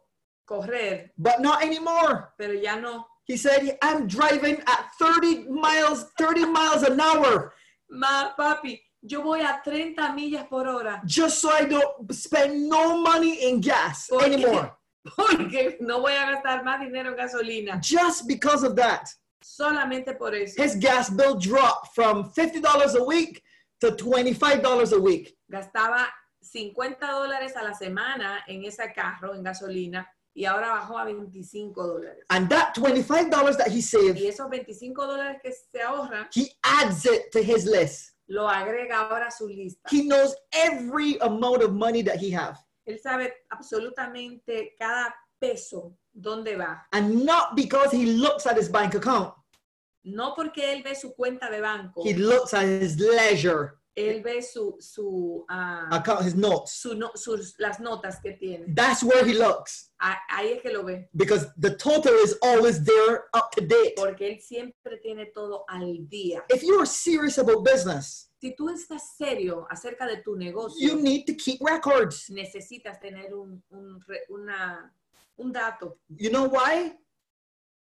[0.47, 2.29] correr, but not anymore.
[2.39, 3.09] pero ya no.
[3.33, 7.55] He said, I'm driving at 30 miles, 30 miles an hour
[7.91, 13.01] Ma, papi, yo voy a 30 millas por hora just so I don't spend no
[13.01, 14.77] money in gas Porque- anymore.
[15.17, 17.81] porque no voy a gastar más dinero en gasolina.
[17.81, 19.09] Just because of that,
[19.43, 20.63] Solamente por eso.
[20.63, 23.43] his gas bill dropped from $50 a week
[23.81, 25.35] to $25 a week.
[25.51, 26.07] Gastaba
[26.43, 31.87] 50 dólares a la semana en ese carro, en gasolina, y ahora bajó a 25
[31.87, 32.25] dólares.
[32.29, 37.05] And that $25 that he Y saved, esos 25 dólares que se ahorra, he adds
[37.07, 38.15] it to his list.
[38.29, 39.89] lo agrega ahora a su lista.
[39.91, 42.57] He knows every amount of money that he have.
[42.87, 46.87] Él sabe absolutamente cada peso dónde va.
[46.93, 49.35] And not because he looks at his bank account,
[50.05, 54.41] No porque él ve su cuenta de banco, he looks at his leisure él ve
[54.43, 56.73] su, su, ah, account, his notes.
[56.73, 58.73] su no- sus, las notas que tiene.
[58.75, 61.09] That's where he looks Ah, Ahí es que lo ve.
[61.15, 63.95] because the total is always there up to date.
[63.97, 66.45] Porque él siempre tiene todo al día.
[66.49, 71.25] If you're serious about business, Si tú estás serio acerca de tu negocio, you need
[71.27, 72.29] to keep records.
[72.31, 74.93] necesitas tener un, un, una,
[75.37, 76.99] un dato You know why?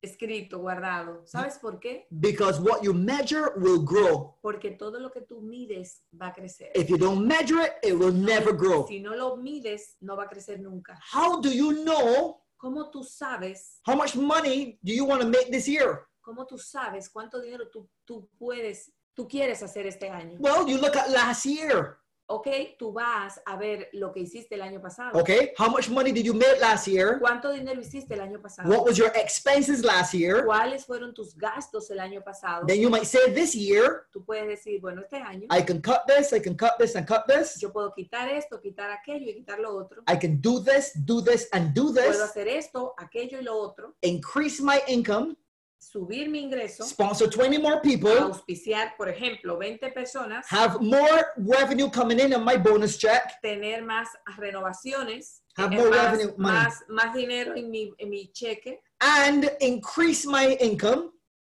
[0.02, 1.22] Escrito, guardado.
[1.26, 2.08] ¿Sabes por qué?
[2.10, 4.38] Because what you measure will grow.
[4.42, 6.72] Porque todo lo que tú mides va a crecer.
[6.76, 8.88] If you don't measure it, it will never grow.
[8.88, 11.00] Si no lo mides, no va a crecer nunca.
[11.14, 13.80] How do you know ¿Cómo tú sabes?
[13.88, 16.08] how much money do you want to make this year?
[16.22, 20.38] ¿Cómo tú sabes cuánto dinero tú, tú puedes, tú quieres hacer este año?
[20.40, 21.98] Well, you look at last year.
[22.28, 22.48] Ok,
[22.80, 25.20] tú vas a ver lo que hiciste el año pasado.
[25.20, 27.20] Okay, how much money did you make last year?
[27.20, 28.70] ¿Cuánto dinero hiciste el año pasado?
[28.70, 30.46] What was your expenses last year?
[30.46, 32.66] ¿Cuáles fueron tus gastos el año pasado?
[32.66, 36.06] Then you might say this year, Tú puedes decir, bueno, este año I can cut
[36.08, 37.60] this, I can cut this and cut this.
[37.60, 40.04] yo puedo quitar esto, quitar aquello y quitar lo otro.
[40.08, 42.22] I can do this, do this, and do Puedo this.
[42.22, 43.94] hacer esto, aquello y lo otro.
[44.04, 45.36] Increase my income,
[45.84, 51.90] Subir mi ingreso, sponsor 20 more people, auspiciar, por ejemplo, 20 personas, have more revenue
[51.90, 54.08] coming in on my bonus check, tener más
[54.38, 56.54] renovaciones, Have eh, more más, revenue, money.
[56.56, 61.10] más, más dinero en mi, en mi cheque and increase my income,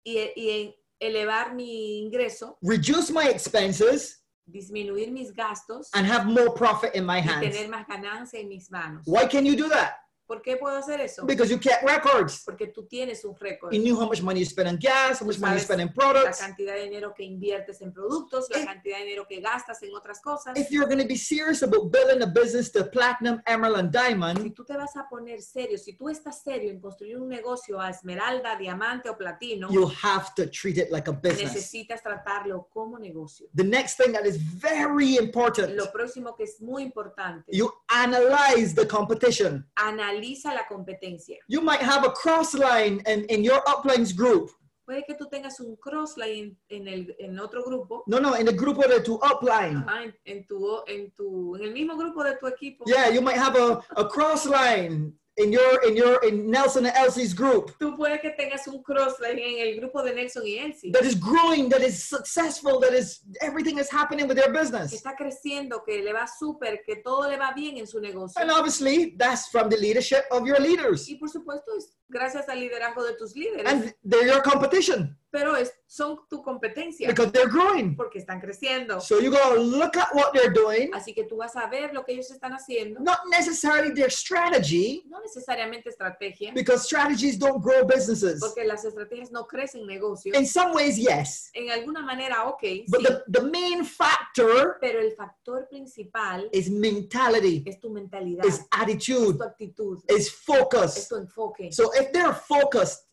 [0.04, 6.94] y, y elevar mi ingreso, reduce my expenses, disminuir mis gastos and have more profit
[6.96, 7.54] in my y hands.
[7.56, 9.02] tener más ganancia en mis manos.
[9.06, 9.98] Why can you do that?
[10.26, 11.24] ¿Por qué puedo hacer eso?
[11.24, 12.42] Because you kept records.
[12.44, 13.72] Porque tú tienes un récord.
[13.72, 15.92] You knew how much money you spend on gas, how much money you spend La
[15.92, 16.40] products.
[16.40, 19.94] cantidad de dinero que inviertes en productos, la If- cantidad de dinero que gastas en
[19.94, 20.58] otras cosas.
[20.58, 23.98] If you're going to be serious about building a business to platinum, emerald, and Si
[24.08, 27.80] diamond, tú te vas a poner serio, si tú estás serio en construir un negocio
[27.80, 31.52] a esmeralda, diamante o platino, you have to treat it like a business.
[31.54, 33.46] necesitas tratarlo como negocio.
[33.54, 38.74] The next thing that is very important, Lo próximo que es muy importante, you analyze
[38.74, 39.64] the competition.
[39.76, 40.15] analiza
[40.54, 41.36] la competencia.
[41.48, 44.50] You might have a cross line in, in your uplines group.
[44.84, 48.46] Puede que tú tengas un crossline en, en el, en otro grupo, No, no, in
[48.46, 49.84] the group of the two upline.
[49.88, 52.84] ah, en, en tu, en, tu, en el mismo grupo de tu equipo.
[52.86, 56.96] Yeah, you might have a, a cross line in your in your in Nelson and
[56.96, 60.90] Elsie's group Tú puedes que tengas un crossline en el grupo de Nelson y Elsie.
[60.92, 64.92] that is growing, that is successful, that is everything is happening with their que business.
[64.92, 68.40] está creciendo, que le va súper, que todo le va bien en su negocio.
[68.40, 71.08] And obviously, that's from the leadership of your leaders.
[71.08, 75.56] Y por supuesto es gracias al liderazgo de tus líderes, And they're your competition pero
[75.56, 77.94] es, son tu competencia because they're growing.
[77.96, 79.00] porque están creciendo.
[79.00, 82.04] So you go look at what they're doing, Así que tú vas a ver lo
[82.04, 87.84] que ellos están haciendo, not necessarily their strategy, no necesariamente estrategia, because strategies don't grow
[87.84, 88.40] businesses.
[88.40, 90.36] porque las estrategias no crecen negocios.
[90.36, 91.50] In some ways, yes.
[91.54, 97.62] En alguna manera, But sí, the, the main factor pero el factor principal is mentality,
[97.66, 101.08] es tu mentalidad, is es attitude, tu actitud, is es focus.
[101.08, 101.72] tu enfoque.
[101.72, 103.05] So if they're focused,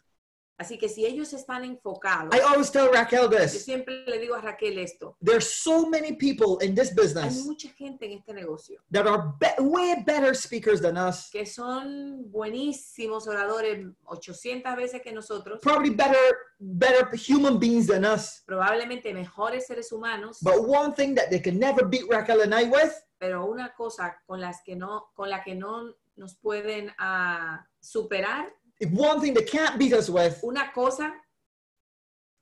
[0.56, 3.64] Así que si ellos están enfocados, I always tell Raquel yo this.
[3.66, 7.70] siempre le digo a Raquel esto, There's so many people in this hay business mucha
[7.70, 13.28] gente en este negocio that are be- way better speakers than us, que son buenísimos
[13.28, 16.20] oradores 800 veces que nosotros, probably better
[16.60, 18.44] better human beings than us.
[18.46, 22.66] probablemente mejores seres humanos, But one thing that they can never beat Raquel and I
[22.66, 27.66] with pero una cosa con las que no con la que no nos pueden ah,
[27.80, 31.12] superar, if one thing they can't beat us with una cosa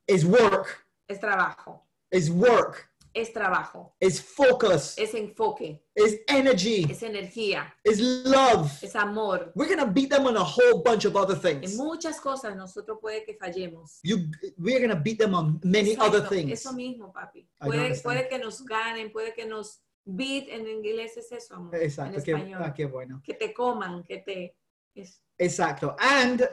[0.07, 1.81] is work, es trabajo,
[2.11, 8.71] is work, es trabajo, is focus, es enfoque, is energy, es energía, is love.
[8.83, 9.51] es amor.
[9.55, 11.71] We're gonna beat them on a whole bunch of other things.
[11.73, 13.99] En muchas cosas nosotros puede que fallemos.
[14.03, 16.51] You, we're gonna beat them on many Exacto, other things.
[16.65, 17.47] Eso mismo, papi.
[17.59, 21.75] Puede, puede que nos ganen, puede que nos beat en inglés es eso, amor.
[21.75, 22.61] En Exacto, qué, español.
[22.63, 23.21] ah, qué bueno.
[23.23, 24.55] Que te coman, que te...
[24.95, 25.95] es- Exacto.
[25.99, 26.47] And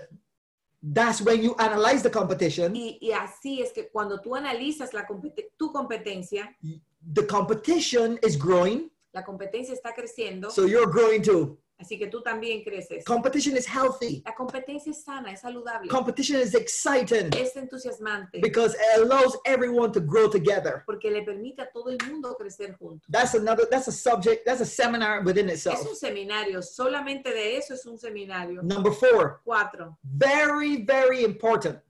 [0.83, 2.75] that's when you analyze the competition.
[2.75, 6.57] Y, y así es que cuando tú analizas la compete- tu competencia,
[7.15, 11.57] The competition is growing, la competencia está creciendo, so you're growing too.
[11.79, 13.05] Así que tú también creces.
[13.05, 14.23] Competition is healthy.
[14.25, 19.93] La competencia es sana, es saludable, Competition is exciting es entusiasmante, because it allows everyone
[19.93, 20.83] to grow together.
[20.87, 23.07] porque le permite a todo el mundo crecer juntos.
[23.11, 25.81] That's another, that's a subject, that's a seminar within itself.
[25.81, 28.63] Es un seminario, solamente de eso es un seminario.
[28.63, 31.81] Number four, Cuatro, very, very important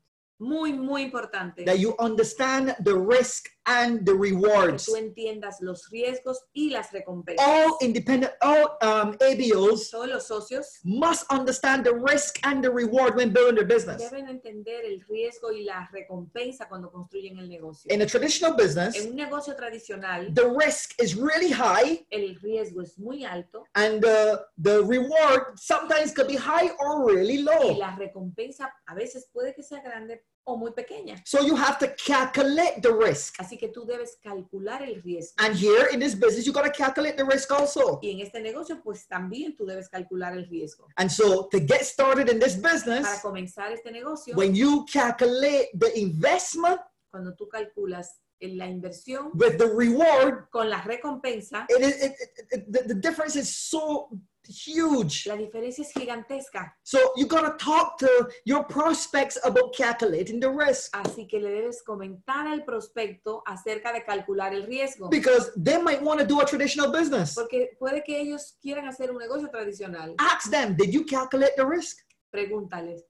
[0.40, 1.64] muy, muy importante.
[1.64, 4.86] that you understand the risk and the que rewards.
[4.86, 7.46] tú entiendas los riesgos y las recompensas.
[7.46, 13.14] All independent, all um, ABOs Todos los socios must understand the risk and the reward
[13.16, 14.02] when building their business.
[14.10, 17.92] deben entender el riesgo y la recompensa cuando construyen el negocio.
[17.92, 22.82] In a traditional business, En un negocio tradicional, the risk is really high el riesgo
[22.82, 27.76] es muy alto and the, the reward sometimes could be high or really y low.
[27.78, 31.22] la recompensa a veces puede que sea grande o muy pequeña.
[31.26, 33.34] So you have to calculate the risk.
[33.38, 35.34] Así que tú debes calcular el riesgo.
[35.38, 37.98] And here in this business, you got to calculate the risk also.
[38.02, 40.86] Y en este negocio, pues también tú debes calcular el riesgo.
[40.96, 45.68] And so to get started in this business Para comenzar este negocio, when you calculate
[45.74, 46.80] the investment
[47.10, 52.12] cuando tú calculas la inversión with the reward, con la recompensa, it is it,
[52.52, 54.08] it- the, the difference is so
[54.48, 55.26] huge.
[55.26, 56.74] la diferencia es gigantesca.
[56.82, 58.08] So you got to talk to
[58.44, 64.04] your prospects about calculating the risk Así que le debes comentar al prospecto acerca de
[64.04, 65.08] calcular el riesgo.
[65.10, 67.34] because they might want to do a traditional business.
[67.34, 70.14] Porque puede que ellos quieran hacer un negocio tradicional.
[70.18, 71.98] Ask them, did you calculate the risk?
[72.30, 73.04] Pregúntales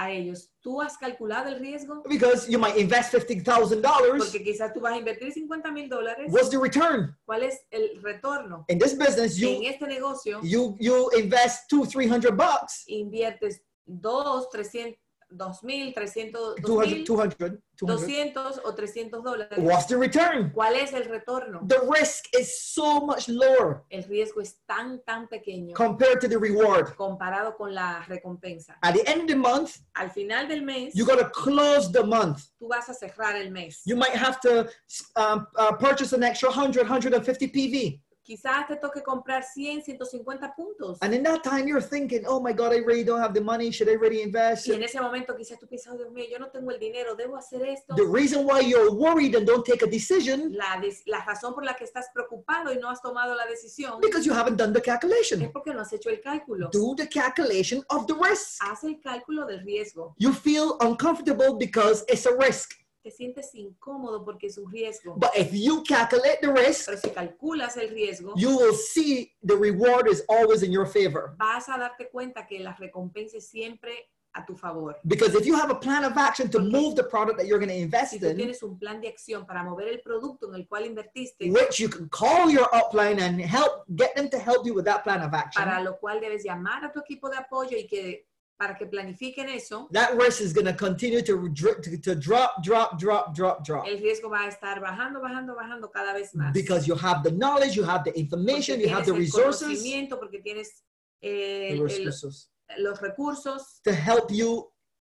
[0.00, 2.02] a ellos, ¿tú has calculado el riesgo?
[2.08, 4.18] Because you might invest $50,000.
[4.18, 6.32] Porque quizás tú vas a invertir 50 mil dólares.
[6.32, 7.14] What's the return?
[7.26, 8.64] ¿Cuál es el retorno?
[8.68, 13.60] In this business, En you este negocio you you invest two, three hundred bucks, inviertes
[13.86, 14.98] 2, 300,
[15.36, 18.06] 2 mil, 300, 200, 200, 200, 200.
[18.06, 19.58] 200 o 300 dólares.
[19.58, 20.50] What's the return?
[20.52, 21.60] ¿Cuál es el retorno?
[21.66, 26.38] The risk is so much lower El riesgo es tan, tan pequeño compared to the
[26.38, 26.94] reward.
[26.96, 28.76] comparado con la recompensa.
[28.82, 32.04] At the end of the month, Al final del mes, you got to close the
[32.04, 32.42] month.
[32.58, 33.82] tú vas a cerrar el mes.
[33.86, 34.68] You might have to
[35.16, 38.00] um, uh, purchase an extra 100, 150 PV.
[38.30, 40.98] Quizás te toque comprar 100, 150 puntos.
[41.00, 43.72] And in that time, you're thinking, oh my God, I really don't have the money.
[43.72, 44.68] Should I really invest?
[44.68, 47.16] Y en ese momento quizás tú piensas, "Oh, Dios mío, yo no tengo el dinero,
[47.16, 47.96] debo hacer esto.
[47.96, 51.74] The reason why you're worried and don't take a decision La, la razón por la
[51.74, 54.84] que estás preocupado y no has tomado la decisión because you haven't done the es
[54.84, 55.50] calculation.
[55.52, 56.70] porque no has hecho el cálculo.
[56.70, 58.62] Do the calculation of the risk.
[58.62, 60.14] Haz el cálculo del riesgo.
[60.18, 62.79] You feel uncomfortable because it's a risk.
[63.02, 65.14] Te sientes incómodo porque es un riesgo.
[65.16, 69.56] But if you calculate the risk, Pero si calculas el riesgo, you will see the
[69.56, 71.34] reward is always in your favor.
[71.38, 74.96] vas a darte cuenta que la recompensa es siempre a tu favor.
[75.04, 77.70] Because if you have a plan of action to move the product that you're going
[77.70, 80.54] to Si invest tú in, tienes un plan de acción para mover el producto en
[80.56, 84.64] el cual invertiste, which you can call your upline and help get them to help
[84.66, 87.38] you with that plan of action, para lo cual debes llamar a tu equipo de
[87.38, 88.26] apoyo y que
[88.60, 92.98] para que planifiquen eso, that risk is going to continue to, to, to drop, drop,
[92.98, 93.86] drop, drop, drop.
[93.86, 96.52] el riesgo va a estar bajando, bajando, bajando cada vez más.
[96.52, 99.62] Because you have the knowledge, you have the Porque information, you have the el resources,
[99.66, 100.84] conocimiento, porque tienes
[101.22, 104.70] eh, the el- resources los recursos to help you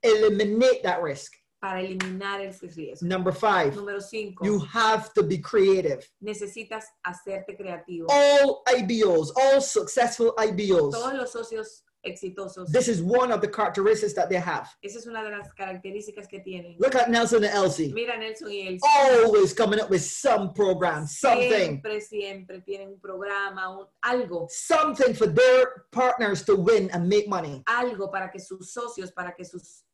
[0.03, 1.33] eliminate that risk.
[1.63, 3.07] para eliminar ese riesgo.
[3.07, 6.07] Number five, Número cinco, you have to be creative.
[6.23, 8.07] necesitas hacerte creativo.
[8.11, 10.93] All IBOs, all successful IBOs.
[10.93, 14.69] Todos los socios exitosos, this is one of the characteristics that they have.
[14.83, 16.77] esa es una de las características que tienen.
[16.79, 17.93] Look at Nelson and Elsie.
[17.93, 18.79] Mira Nelson y él.
[18.83, 25.15] Always coming up with some program, something, Siempre, siempre tienen un programa, un- algo, something
[25.15, 27.63] for their partners to win and make money.
[27.67, 29.85] algo para que sus socios, para que sus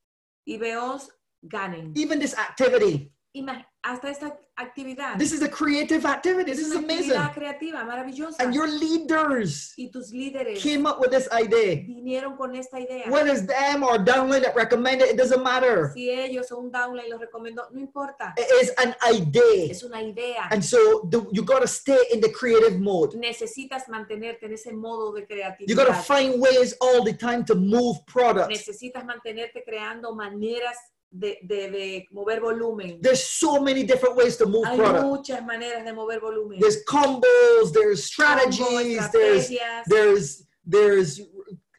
[0.49, 1.09] IBOs
[1.43, 1.93] ganen.
[1.97, 5.17] Even this activity, Ima- hasta esta actividad.
[5.19, 6.51] this is a creative activity.
[6.51, 7.21] es This is amazing.
[7.35, 8.37] creativa, maravillosa.
[8.41, 11.85] And your leaders y tus líderes came up with this idea.
[11.87, 13.09] vinieron con esta idea.
[13.09, 15.93] Whether it's them or downline that recommend it, it doesn't matter.
[15.95, 18.35] si ellos o un downline los recomendó, no importa.
[18.37, 19.71] It is an idea.
[19.71, 20.49] Es una idea.
[20.51, 23.15] And so the, you got to stay in the creative mode.
[23.15, 25.69] Necesitas mantenerte en ese modo de creatividad.
[25.69, 28.49] You got to find ways all the time to move products.
[28.49, 30.77] Necesitas mantenerte creando maneras
[31.11, 33.01] de, de- de mover volumen.
[33.01, 35.05] There's so many different ways to move Hay product.
[35.05, 36.59] muchas maneras de mover volumen.
[36.61, 41.21] There's combos, there's Combos, strategies, there's estrategias, there's there's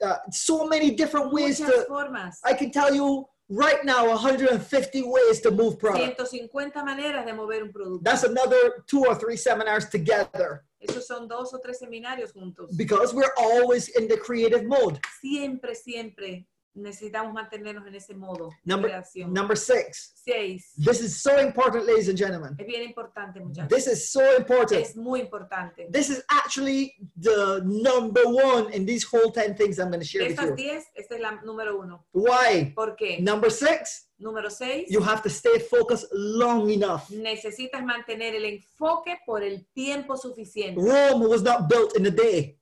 [0.04, 1.86] uh, so many different ways muchas to.
[1.88, 2.40] formas.
[2.44, 6.18] I can tell you right now 150 ways to move product.
[6.20, 8.04] 150 maneras de mover un producto.
[8.04, 12.76] That's another two or three seminars together Esos son dos o tres seminarios juntos.
[12.78, 15.00] because we're always in the creative mode.
[15.22, 16.46] Siempre, siempre
[16.78, 19.26] necesitamos mantenernos en ese modo Number- de.
[19.26, 20.14] Number six.
[20.24, 20.72] Seis.
[20.78, 22.56] This is so important, ladies and gentlemen.
[22.58, 23.70] Es bien importante, muchachos.
[23.70, 24.82] This is so important.
[24.82, 25.88] Es muy importante.
[25.92, 30.28] This is actually the number one in these whole 10 things I'm going to share
[30.28, 30.56] with you.
[30.56, 32.06] diez, esta es la número uno.
[32.14, 32.72] Why?
[32.76, 33.20] ¿Por qué?
[33.22, 34.88] Number six, Número seis.
[34.90, 37.10] you have to stay focused long enough.
[37.12, 40.82] Necesitas mantener el enfoque por el tiempo suficiente.
[40.82, 42.58] Rome was not built in a day.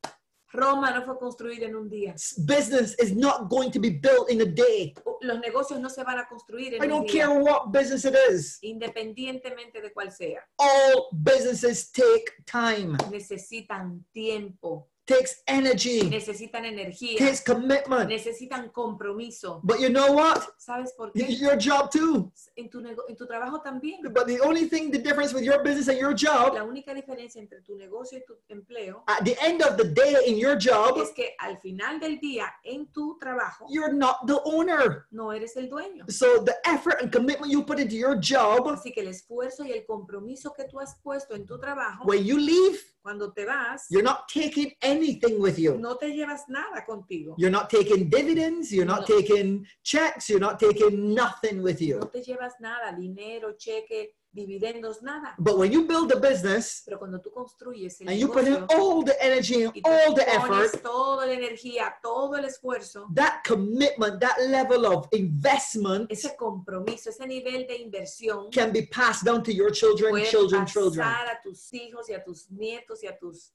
[0.56, 2.14] Roma no fue construida en un día.
[2.38, 4.94] Business is not going to be built in a day.
[5.22, 8.06] Los negocios no se van a construir en I un don't día, care what business
[8.06, 8.58] it is.
[8.62, 10.40] independientemente de cuál sea.
[10.58, 18.10] All businesses take time, Necesitan tiempo, takes energy, necesitan energía, takes commitment.
[18.10, 19.62] necesitan compromiso.
[19.64, 20.42] But you know what?
[20.58, 21.28] ¿Sabes por qué?
[21.38, 22.32] Your job too.
[22.56, 24.02] En tu, en tu trabajo también.
[24.12, 27.40] But the only thing, the difference with your business and your job, La única diferencia
[27.40, 30.98] entre tu negocio y tu empleo at the end of the day in your job,
[31.02, 35.06] es que al final del día en tu trabajo you're not the owner.
[35.12, 36.06] no eres el dueño.
[36.10, 39.72] So the effort and commitment you put into your job, Así que el esfuerzo y
[39.72, 43.86] el compromiso que tú has puesto en tu trabajo, when you leave, cuando te vas,
[43.92, 45.78] you're not taking anything with you.
[45.78, 47.36] no te llevas nada contigo.
[47.38, 52.00] You're not taking dividends, you're not taking checks, you're not taking nothing with you.
[52.00, 55.34] No te llevas nada, dinero, cheque, dividendos, nada.
[55.40, 58.54] But when you build a business Pero cuando tú construyes el and you put in
[58.54, 62.36] negocio all the energy and y tú all the pones effort, toda la energía, todo
[62.36, 68.72] el esfuerzo, that commitment, that level of investment ese compromiso, ese nivel de inversión can
[68.72, 71.06] be passed down to your children, puede children, children.
[71.06, 73.54] pasar a tus hijos y a tus nietos y a tus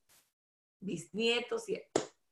[0.81, 1.69] bisnietos.
[1.69, 1.81] Y...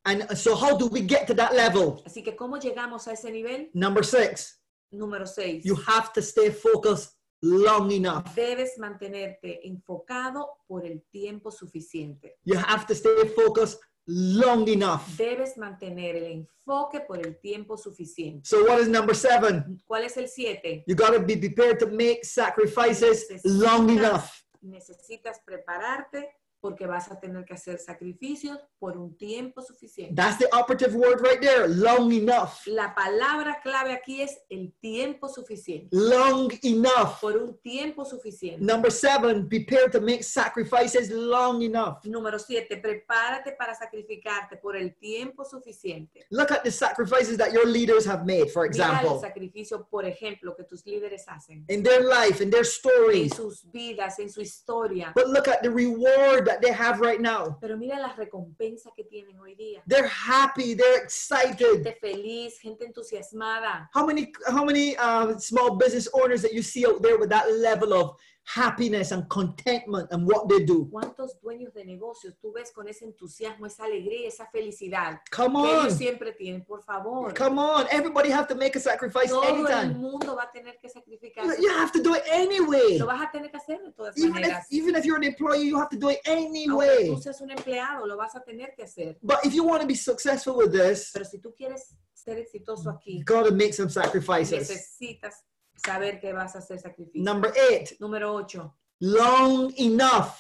[0.05, 2.03] And so, how do we get to that level?
[2.07, 3.68] Así que, ¿cómo llegamos a ese nivel?
[3.74, 4.59] Number six,
[4.90, 5.64] Número seis.
[5.64, 8.34] you have to stay focused long enough.
[8.34, 12.39] Debes mantenerte enfocado por el tiempo suficiente.
[12.45, 15.03] You have to stay focused long enough.
[15.16, 18.49] Debes mantener el enfoque por el tiempo suficiente.
[18.49, 19.80] So, what is number seven?
[19.86, 20.84] ¿Cuál es el siete?
[20.86, 24.30] You got to be prepared to make sacrifices long enough.
[24.61, 26.28] Necesitas prepararte
[26.61, 30.15] porque vas a tener que hacer sacrificios por un tiempo suficiente.
[30.15, 32.67] That's the operative word right there long enough.
[32.67, 35.89] La palabra clave aquí es el tiempo suficiente.
[35.93, 37.21] Long enough.
[37.21, 38.65] Por un tiempo suficiente.
[38.65, 42.05] Number seven, prepare to make sacrifices long enough.
[42.05, 46.27] Número siete, prepárate para sacrificarte por el tiempo suficiente.
[46.31, 50.05] Look at the sacrifices that your leaders have made, for Mira el example, sacrificio, por
[50.05, 53.35] ejemplo, que tus líderes hacen in their life, in their en stories.
[53.35, 55.13] sus vidas, en su historia.
[55.15, 57.57] But look at the reward that they have right now.
[57.61, 59.82] Pero mira la recompensa que tienen hoy día.
[59.86, 61.84] They're happy, they're excited.
[61.84, 63.88] Gente feliz, gente entusiasmada.
[63.92, 67.46] How many how many uh, small business owners that you see out there with that
[67.53, 68.16] level of
[68.55, 70.88] happiness and contentment and what they do?
[70.90, 75.70] ¿Cuántos dueños de negocios tú ves con ese entusiasmo, esa alegría, esa felicidad Come que
[75.70, 75.99] ellos on.
[75.99, 76.64] siempre tienen?
[76.64, 77.34] Por favor.
[77.34, 77.86] Come on.
[77.90, 79.94] Everybody have to make a sacrifice Todo el anytime.
[79.99, 81.61] mundo va a tener que sacrificarse.
[81.61, 82.99] You have to do it anyway.
[82.99, 84.66] Lo vas a tener que hacer de todas Even if, maneras.
[84.70, 87.09] even if you're an employee, you have to do it Aunque anyway.
[87.09, 89.18] tú seas un empleado, lo vas a tener que hacer.
[89.22, 92.90] But if you want to be successful with this, Pero si tú quieres ser exitoso
[92.90, 94.68] aquí, you got to make some sacrifices.
[94.70, 95.44] necesitas
[95.79, 97.22] saber que vas a hacer sacrificio.
[97.22, 98.61] Number eight, Número 8.
[99.01, 100.35] long enough.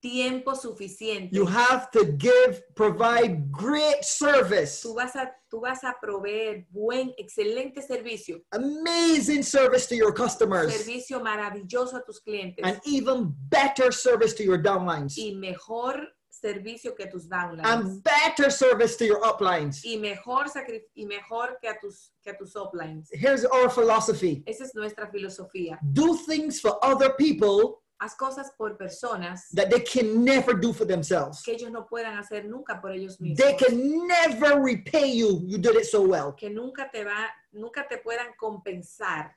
[0.00, 1.30] Tiempo suficiente.
[1.34, 7.12] You have to give, provide great service, Tú vas a, tú vas a proveer buen,
[7.18, 8.40] excelente servicio.
[8.52, 12.64] amazing service to your customers, Servicio maravilloso a tus clientes.
[12.64, 15.96] and even better service to your downlines, y mejor
[16.40, 17.66] servicio que tus downlines.
[17.66, 19.84] and better service to your uplines.
[19.84, 20.46] y mejor
[20.94, 23.08] y mejor que a tus que a tus uplines.
[23.12, 25.78] Here's our philosophy Esa es nuestra filosofía.
[25.92, 30.84] do things for other people Haz cosas por personas that they can never do for
[30.84, 31.42] themselves.
[31.42, 33.36] que ellos no puedan hacer nunca por ellos mismos.
[33.38, 35.42] They can never repay you.
[35.44, 36.32] You did it so well.
[36.36, 39.32] que nunca te va, nunca te puedan compensar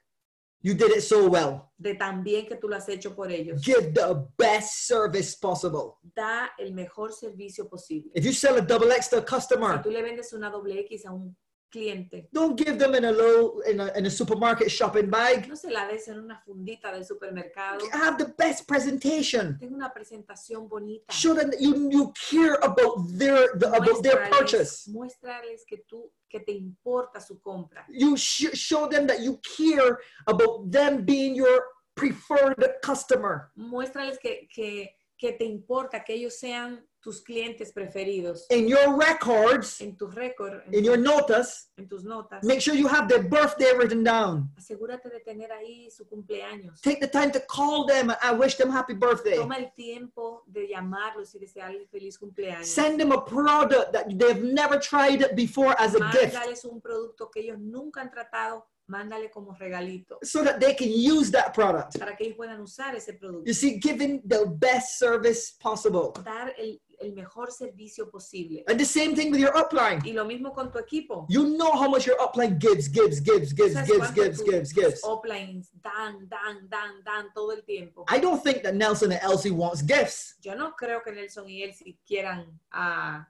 [0.64, 1.72] You did it so well.
[1.78, 3.62] de tan bien que tú lo has hecho por ellos.
[3.64, 5.98] Give the best service possible.
[6.16, 8.12] Da el mejor servicio posible.
[8.14, 10.80] If you sell a double X to a Si customer, tú le vendes una doble
[10.82, 11.36] X a un
[11.72, 15.48] cliente, don't give them in a low in a, in a supermarket shopping bag.
[15.48, 17.80] no se la des en una fundita del supermercado.
[17.94, 19.58] Have the best presentation.
[19.60, 21.12] Tenga una presentación bonita.
[21.14, 24.88] Show them that you, you care about their the, about their purchase.
[24.90, 27.86] muéstrales que tú que te importa su compra.
[27.90, 31.64] You sh- show them that you care about them being your
[31.96, 33.52] preferred customer.
[33.58, 38.46] Muéstrales que, que, que te importa que ellos sean tus clientes preferidos.
[38.50, 42.88] In your records, En tus récords, in your notas, en tus notas, make sure you
[42.88, 44.50] have their birthday written down.
[44.58, 46.80] asegúrate de tener ahí su cumpleaños.
[46.82, 49.38] Take the time to call them and wish them happy birthday.
[49.38, 52.68] Toma el tiempo de llamarlos y desearles feliz cumpleaños.
[52.68, 57.30] Send them a product that they've never tried before as a gift Mándales un producto
[57.32, 61.98] que ellos nunca han tratado, mándale como regalito so that they can use that product.
[61.98, 63.48] para que ellos puedan usar ese producto.
[63.48, 66.12] You see, giving the best service possible.
[66.24, 68.64] Dar el, el mejor servicio posible.
[68.68, 70.02] And the same thing with your upline.
[70.06, 71.26] Y lo mismo con tu equipo.
[71.30, 75.04] You know how much your upline gives, gives, gives, gives, ¿Sabes gives, gives, gives, gives.
[75.04, 78.06] uplines dan, dan, dan, dan todo el tiempo.
[78.08, 81.64] I don't think that Nelson and Elsie wants gifts Yo no creo que Nelson y
[81.64, 83.28] Elsie quieran ah,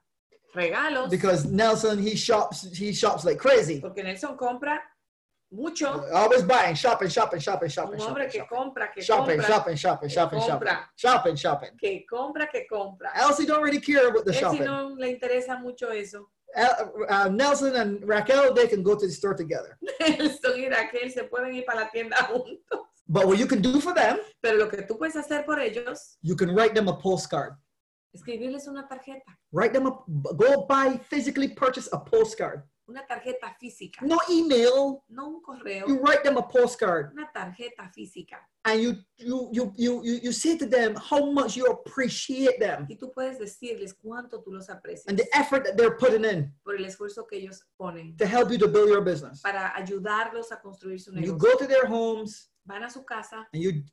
[0.54, 3.80] regalos, because Nelson he shops he shops like crazy.
[3.80, 4.80] porque Nelson compra
[5.52, 6.06] mucho.
[6.14, 9.48] Always buying, shopping, shopping, shopping, shopping, Un hombre shopping, que shopping, compra, que shopping, compra,
[9.48, 10.90] shopping, shopping, shopping, shopping, compra.
[10.96, 11.70] shopping, shopping.
[11.80, 13.10] que compra, que compra.
[13.16, 14.66] Elsie don't really care about the Elsie shopping.
[14.66, 16.30] no le interesa mucho eso.
[16.56, 19.78] El- uh, Nelson and Raquel they can go to the store together.
[20.00, 22.88] Nelson y Raquel se pueden ir para la tienda juntos.
[23.08, 26.18] But what you can do for them, Pero lo que tú puedes hacer por ellos,
[26.22, 27.56] you can write them a postcard.
[28.14, 32.64] escribirles una tarjeta, Write them a go buy physically purchase a postcard.
[32.92, 35.00] Una tarjeta física, No email.
[35.10, 37.12] no un correo, You write them a postcard.
[37.14, 38.38] una tarjeta física.
[38.64, 42.86] and you you you you you, you say to them how much you appreciate them
[42.88, 46.54] Y tú puedes decirles cuánto tú los aprecias and the effort that they're putting in
[46.64, 49.42] por el esfuerzo que ellos ponen to help you to build your business.
[49.42, 51.32] para ayudarlos a construir su negocio.
[51.34, 53.84] You go to their homes Van a su casa and you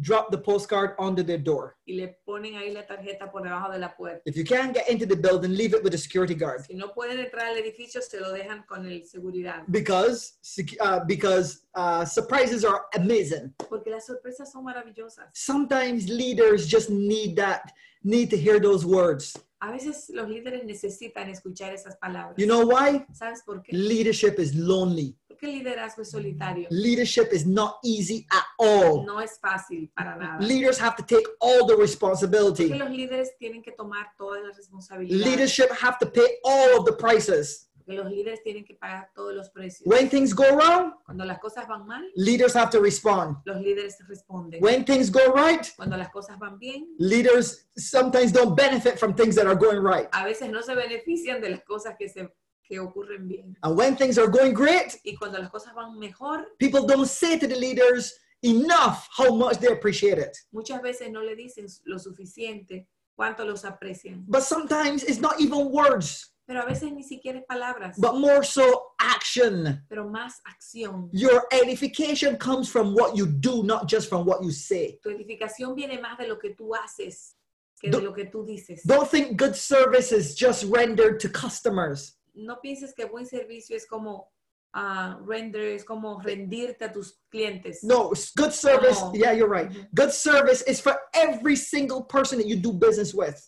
[0.00, 1.76] drop the postcard under their door.
[1.86, 4.22] y le ponen ahí la tarjeta por debajo de la puerta.
[4.24, 6.92] If you can't get into the building, leave it with the security guard Si no
[6.94, 9.64] pueden entrar al edificio, se lo dejan con el seguridad.
[9.68, 10.34] because
[10.80, 13.52] uh, because uh, surprises are amazing.
[13.68, 15.26] Porque las sorpresas son maravillosas.
[15.34, 17.72] Sometimes leaders just need that
[18.04, 19.36] need to hear those words.
[19.64, 22.34] A veces los líderes necesitan escuchar esas palabras.
[22.36, 23.06] You know why?
[23.14, 23.74] ¿Sabes por qué?
[23.74, 25.16] Leadership is lonely.
[25.26, 26.68] Porque el liderazgo es solitario.
[26.70, 29.06] Leadership is not easy at all.
[29.06, 30.38] No es fácil para nada.
[30.46, 32.68] Leaders have to take all the responsibility.
[32.68, 35.26] Porque los líderes tienen que tomar toda la responsabilidad.
[35.26, 37.70] Leadership have to pay all of the prices.
[37.84, 39.82] Porque los líderes tienen que pagar todos los precios.
[39.86, 43.36] When things go wrong, Cuando las cosas van mal, leaders have to respond.
[43.44, 44.62] los líderes responden.
[44.62, 49.34] When things go right, Cuando las cosas van bien, leaders sometimes don't benefit from things
[49.36, 50.08] that are going right.
[50.12, 52.28] a veces no se benefician de las cosas que, se,
[52.66, 53.54] que ocurren bien.
[53.62, 57.38] And when things are going great, Y cuando las cosas van mejor, people don't say
[57.38, 60.36] to the leaders enough how much they appreciate it.
[60.52, 64.24] muchas veces no le dicen lo suficiente cuánto los aprecian.
[64.26, 68.92] But sometimes it's not even words, Pero a veces ni siquiera palabras, but more so
[69.00, 69.82] action.
[69.88, 71.08] pero más acción.
[71.12, 74.98] Your edification comes from what you do, not just from what you say.
[75.02, 77.34] Tu edificación viene más de lo que tú haces
[77.80, 78.82] que Do- de lo que tú dices.
[78.84, 82.16] Don't think good service is just rendered to customers.
[82.34, 84.28] No pienses que buen servicio es como
[84.74, 87.82] ah, render, es como rendirte a tus clientes.
[87.84, 89.12] No, good service, No.
[89.14, 89.70] yeah, you're right.
[89.94, 93.40] Good service is for every single person that you do business with.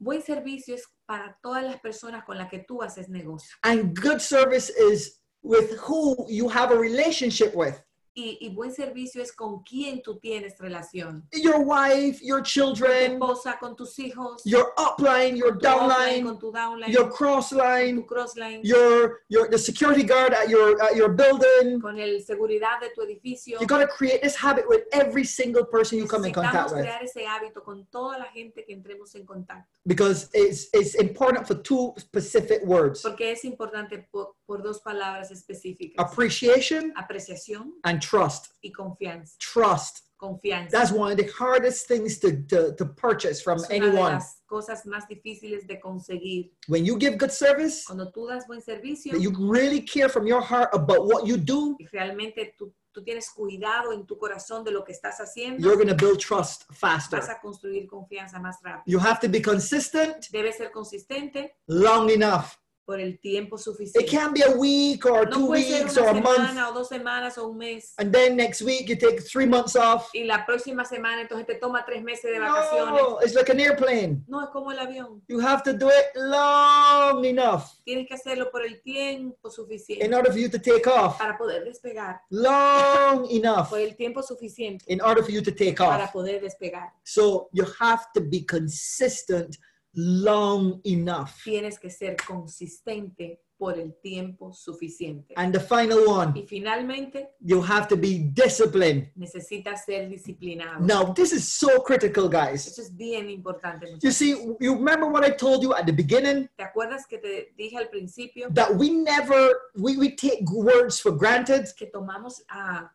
[0.00, 3.54] Buen servicio es para todas las personas con las que tú haces negocio.
[3.62, 7.74] And good service is with who you have a relationship with.
[8.12, 11.26] Y, y buen servicio es con quien tú tienes relación.
[11.32, 16.38] Your wife, your Con tu children, esposa, con tus hijos, your upline, your downline, con
[16.38, 21.80] tu downline, your crossline, crossline, your your the security guard at your at your building.
[21.80, 23.60] con el seguridad de tu edificio.
[23.60, 26.82] You got to create this habit with every single person you come in contact with
[26.82, 29.70] crear ese hábito con toda la gente que entremos en contacto.
[29.86, 35.30] because it's it's important for two specific words: Porque es importante por, por dos palabras
[35.30, 35.94] específicas.
[36.04, 38.52] appreciation Apreciación and trust.
[38.62, 39.36] y confianza.
[39.38, 40.04] Trust.
[40.20, 40.70] Confianza.
[40.70, 44.12] That's one of the hardest things to, to, to purchase from es una de anyone.
[44.12, 46.52] las cosas más difíciles de conseguir.
[46.68, 50.42] When you give good service, Cuando tú das buen servicio you really care from your
[50.42, 54.72] heart about what you do, y realmente tú, tú tienes cuidado en tu corazón de
[54.72, 57.18] lo que estás haciendo, you're going to build trust faster.
[57.18, 58.82] vas a construir confianza más rápido.
[58.84, 62.58] You have to be consistent Debes ser consistente long enough.
[62.90, 66.06] Por el tiempo It can't be a week or No two puede ser weeks una
[66.06, 67.94] or a month, o dos semanas o un mes.
[67.98, 70.08] and then next week you take three months off.
[70.12, 73.00] Y la próxima semana entonces te toma tres meses de vacaciones.
[73.00, 74.24] No, it's like an airplane.
[74.26, 75.22] No es como el avión.
[75.28, 80.12] You have to do it long enough Tienes que hacerlo por el tiempo suficiente in
[80.12, 81.16] order for you to take off.
[81.16, 82.22] para poder despegar.
[82.30, 86.12] Long enough Por el tiempo suficiente in order for you to take para off.
[86.12, 86.90] poder despegar.
[87.04, 89.56] So you have to be consistent
[89.94, 91.42] long enough.
[91.44, 95.34] Tienes que ser consistente por el tiempo suficiente.
[95.36, 99.10] And the final one, Y finalmente, you have to be disciplined.
[99.16, 100.80] necesitas ser disciplinado.
[100.80, 102.66] Now, this is so critical, guys.
[102.66, 103.86] Eso es bien importante.
[104.02, 104.30] You see,
[104.60, 106.48] you remember what I told you at the beginning?
[106.56, 111.12] ¿Te acuerdas que te dije al principio That we never, we, we take words for
[111.12, 111.66] granted.
[111.76, 112.90] que tomamos a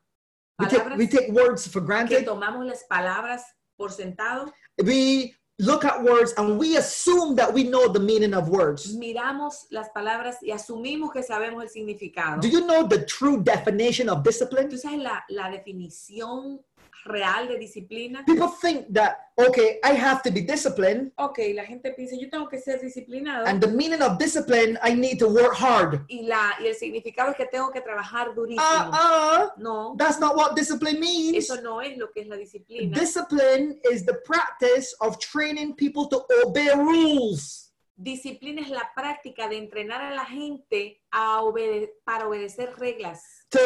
[0.58, 2.20] We take, palabras, we take words for granted.
[2.20, 3.44] que tomamos las palabras
[3.78, 4.52] por sentado?
[4.84, 8.95] We look at words and we assume that we know the meaning of words.
[8.95, 12.41] Miramos las palabras y asumimos que sabemos el significado.
[12.41, 14.69] Do you know the true definition of discipline?
[14.69, 16.60] ¿Tú sabes la, la definición
[17.06, 18.23] real de disciplina?
[18.26, 22.48] People think that, okay, I have to be disciplined, Ok, la gente piensa, yo tengo
[22.49, 23.45] que ser disciplinado.
[23.45, 26.02] and the meaning of discipline, I need to work hard.
[26.10, 28.61] y, la, y el significado es que tengo que trabajar durísimo.
[28.64, 31.38] Uh uh, no, that's not what discipline means.
[31.38, 32.98] eso no es lo que es la disciplina.
[32.98, 37.72] Discipline is the practice of training people to obey rules.
[37.98, 43.22] Disciplina es la práctica de entrenar a la gente a obede- para obedecer reglas.
[43.52, 43.60] to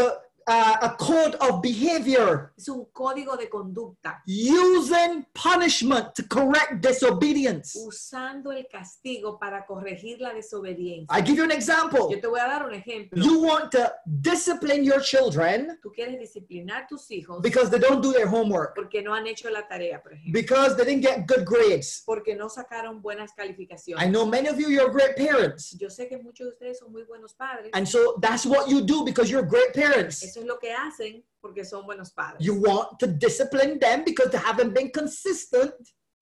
[0.49, 7.76] uh, a code of behavior, Es un código de conducta, using punishment to correct disobedience.
[7.76, 11.07] usando el castigo para corregir la desobediencia.
[11.09, 12.09] I give you an example.
[12.11, 13.23] Yo te voy a dar un ejemplo.
[13.23, 18.11] You want to discipline your children Tú quieres disciplinar tus hijos because they don't do
[18.11, 20.34] their homework, porque no han hecho la tarea, por ejemplo.
[20.34, 22.03] because they didn't get good grades.
[22.05, 23.31] Porque no sacaron buenas
[23.97, 25.71] I know many of you, you're great parents.
[25.80, 27.71] Yo sé que muchos de ustedes son muy buenos padres.
[27.73, 30.23] And so that's what you do because you're great parents.
[30.23, 32.45] Eso es lo que hacen porque son buenos padres.
[32.45, 35.73] You want to discipline them because they haven't been consistent.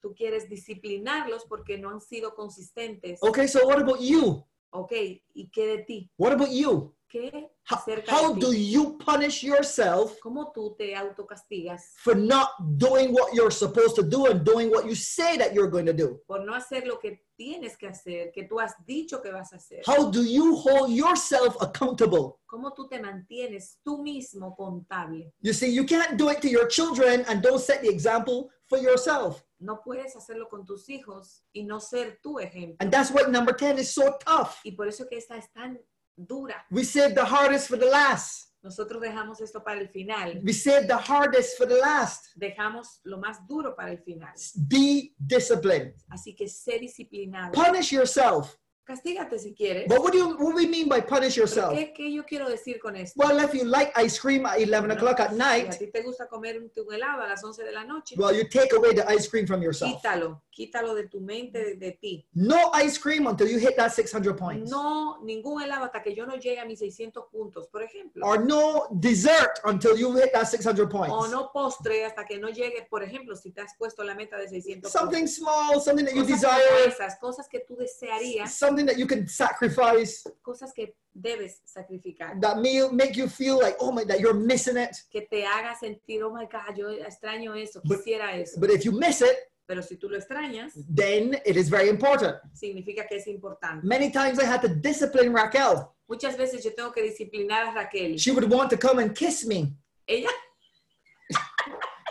[0.02, 3.20] Tú quieres disciplinarlos porque no han sido consistentes.
[3.22, 4.44] Okay, so what about you?
[4.72, 4.92] Ok,
[5.34, 6.12] ¿y qué de ti?
[6.18, 6.94] What about you?
[7.10, 7.32] ¿Qué
[7.70, 8.70] How, acerca how de do ti?
[8.70, 14.26] you punish yourself ¿Cómo tú te autocastigas for not doing what you're supposed to do
[14.26, 16.20] and doing what you say that you're going to do?
[16.28, 19.56] por no hacer lo que tienes que hacer, que tú has dicho que vas a
[19.56, 19.84] hacer?
[19.88, 22.40] How do you hold yourself accountable?
[22.46, 25.32] ¿Cómo tú te mantienes tú mismo contable?
[25.42, 28.80] You see, you can't do it to your children and don't set the example for
[28.80, 29.46] yourself.
[29.60, 32.78] No puedes hacerlo con tus hijos y no ser tu ejemplo.
[32.80, 34.60] And that's why number 10 is so tough.
[34.64, 35.80] Y por eso que esta es tan
[36.16, 36.66] dura.
[36.70, 38.48] We save the hardest for the last.
[38.64, 40.42] Nosotros dejamos esto para el final.
[40.44, 42.36] We save the hardest for the last.
[42.36, 44.34] Dejamos lo más duro para el final.
[44.56, 45.94] Be disciplined.
[46.10, 47.54] Así que sé disciplinado.
[47.54, 48.58] Punish yourself.
[48.88, 49.86] Castígate si quieres.
[49.90, 51.74] But what do you what do we mean by punish yourself?
[51.74, 53.22] ¿qué, qué yo quiero decir con esto?
[53.22, 56.02] Well, if you like ice cream at 11 o'clock at Si a night, ti te
[56.04, 58.94] gusta comer un, un helado a las 11 de la noche, well, you take away
[58.94, 59.92] the ice cream from yourself.
[60.02, 62.26] quítalo, quítalo de tu mente, de, de ti.
[62.34, 64.72] No ice cream until you hit that 600 points.
[64.72, 68.26] No, ningún helado hasta que yo no llegue a mis 600 puntos, por ejemplo.
[68.26, 71.14] Or no dessert until you hit that 600 points.
[71.14, 74.38] O no postre hasta que no llegue, por ejemplo, si te has puesto la meta
[74.38, 75.36] de 600 Something puntos.
[75.36, 79.08] small, something that you Cosas como desire, esas, cosas que tú desearías, something that you
[79.08, 84.20] can sacrifice, cosas que debes sacrificar, that meal make you feel like, oh my, that
[84.20, 84.96] you're missing it.
[85.12, 88.60] que te haga sentir, oh my God, yo extraño eso, But- quisiera eso.
[88.60, 89.36] But if you miss it,
[89.68, 92.38] Pero si tú lo extrañas, then it is very important.
[92.54, 93.84] significa que es importante.
[93.86, 95.92] Many times I had to discipline Raquel.
[96.10, 98.18] Muchas veces yo tengo que disciplinar a Raquel.
[98.18, 99.74] She would want to come and kiss me.
[100.08, 100.30] Ella,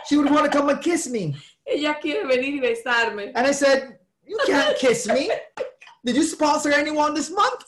[0.05, 1.35] She would want to come and kiss me.
[1.65, 3.31] ella quiere venir y besarme.
[3.33, 5.31] And I said, You can't kiss me.
[6.03, 7.63] Did you sponsor anyone this month?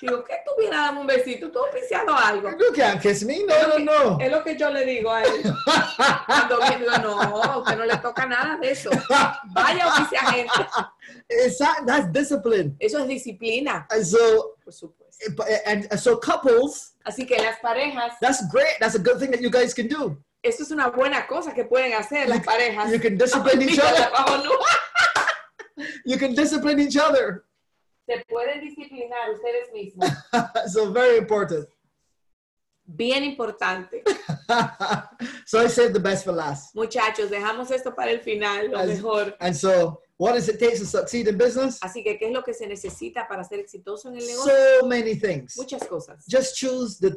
[0.00, 2.50] Digo, que tuviera dame un besito, tú oficiando algo.
[2.58, 3.42] You can't kiss me.
[3.44, 4.18] No, no, no.
[4.20, 5.42] Es lo que yo le digo a él.
[6.26, 8.90] Cuando viene, no, a usted no le toca nada de eso.
[9.54, 10.66] Vaya oficia gente.
[11.58, 12.76] That, that's discipline.
[12.80, 15.46] Eso es disciplina, And so, por supuesto.
[15.46, 18.76] Eh, eh, and so couples, Así que las parejas, that's great.
[18.80, 20.18] That's a good thing that you guys can do.
[20.44, 22.92] eso es una buena cosa que pueden hacer las parejas.
[22.92, 24.10] You can discipline each other.
[25.76, 26.12] Vamos, no.
[26.12, 27.44] You can discipline each other.
[28.08, 30.66] Se pueden disciplinar ustedes mismos.
[30.72, 31.66] so very important.
[32.86, 34.02] Bien importante.
[35.46, 36.74] so I saved the best for last.
[36.74, 39.34] Muchachos, dejamos esto para el final, lo As- mejor.
[39.40, 41.78] And so, what does it take to succeed in business?
[41.80, 44.52] Así que, ¿qué es lo que se necesita para ser exitoso en el negocio?
[44.80, 45.56] So many things.
[45.56, 46.26] Muchas cosas.
[46.28, 47.16] Just choose the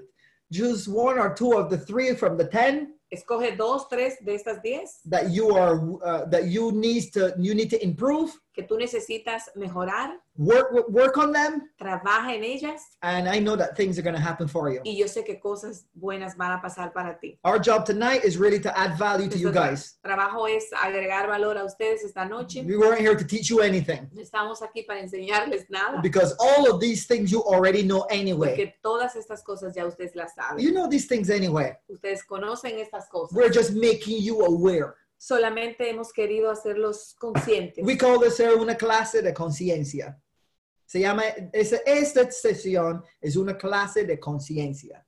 [0.54, 4.62] choose one or two of the three from the ten Escoge dos, tres de estas
[4.62, 8.32] diez that you are uh, that you need to you need to improve.
[8.58, 13.76] Que tú necesitas mejorar, Work work on them, trabaja en ellas and I know that
[13.76, 14.82] things are going to happen for you.
[14.84, 17.40] y yo sé que cosas buenas van a pasar para ti.
[17.44, 19.98] Our job tonight is really to add value to you guys.
[20.04, 22.64] trabajo es agregar valor a ustedes esta noche.
[22.64, 26.72] We weren't here to teach you anything No estamos aquí para enseñarles nada, because all
[26.72, 28.50] of these things you already know anyway.
[28.56, 30.60] porque todas estas cosas ya ustedes las saben.
[30.60, 31.74] You know these things anyway.
[31.90, 33.36] Ustedes conocen estas cosas.
[33.36, 34.96] We're just making you aware.
[35.18, 37.84] Solamente hemos querido hacerlos conscientes.
[37.86, 40.22] We call this una clase de conciencia.
[40.86, 41.24] Se llama,
[41.54, 45.06] esa- esta sesión es una clase de conciencia.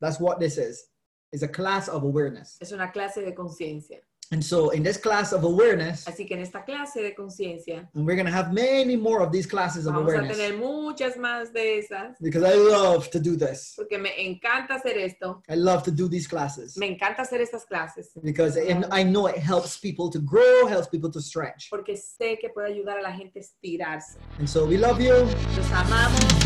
[0.00, 0.90] That's what this is.
[1.32, 2.56] It's a class of awareness.
[2.60, 4.00] Es una clase de conciencia.
[4.32, 8.04] And so in this class of awareness, Así que en esta clase de conciencia and
[8.06, 11.16] we're going to have many more of these classes of vamos a awareness tener muchas
[11.16, 13.74] más de esas, because I love to do this.
[13.76, 15.42] porque me encanta hacer esto.
[15.48, 19.26] I love to do these classes Me encanta hacer estas clases, because and I know
[19.28, 21.68] it helps people to grow, helps people to stretch.
[21.70, 24.18] porque sé que puede ayudar a la gente a estirarse.
[24.38, 25.14] And so we love you.
[25.56, 26.45] Los amamos.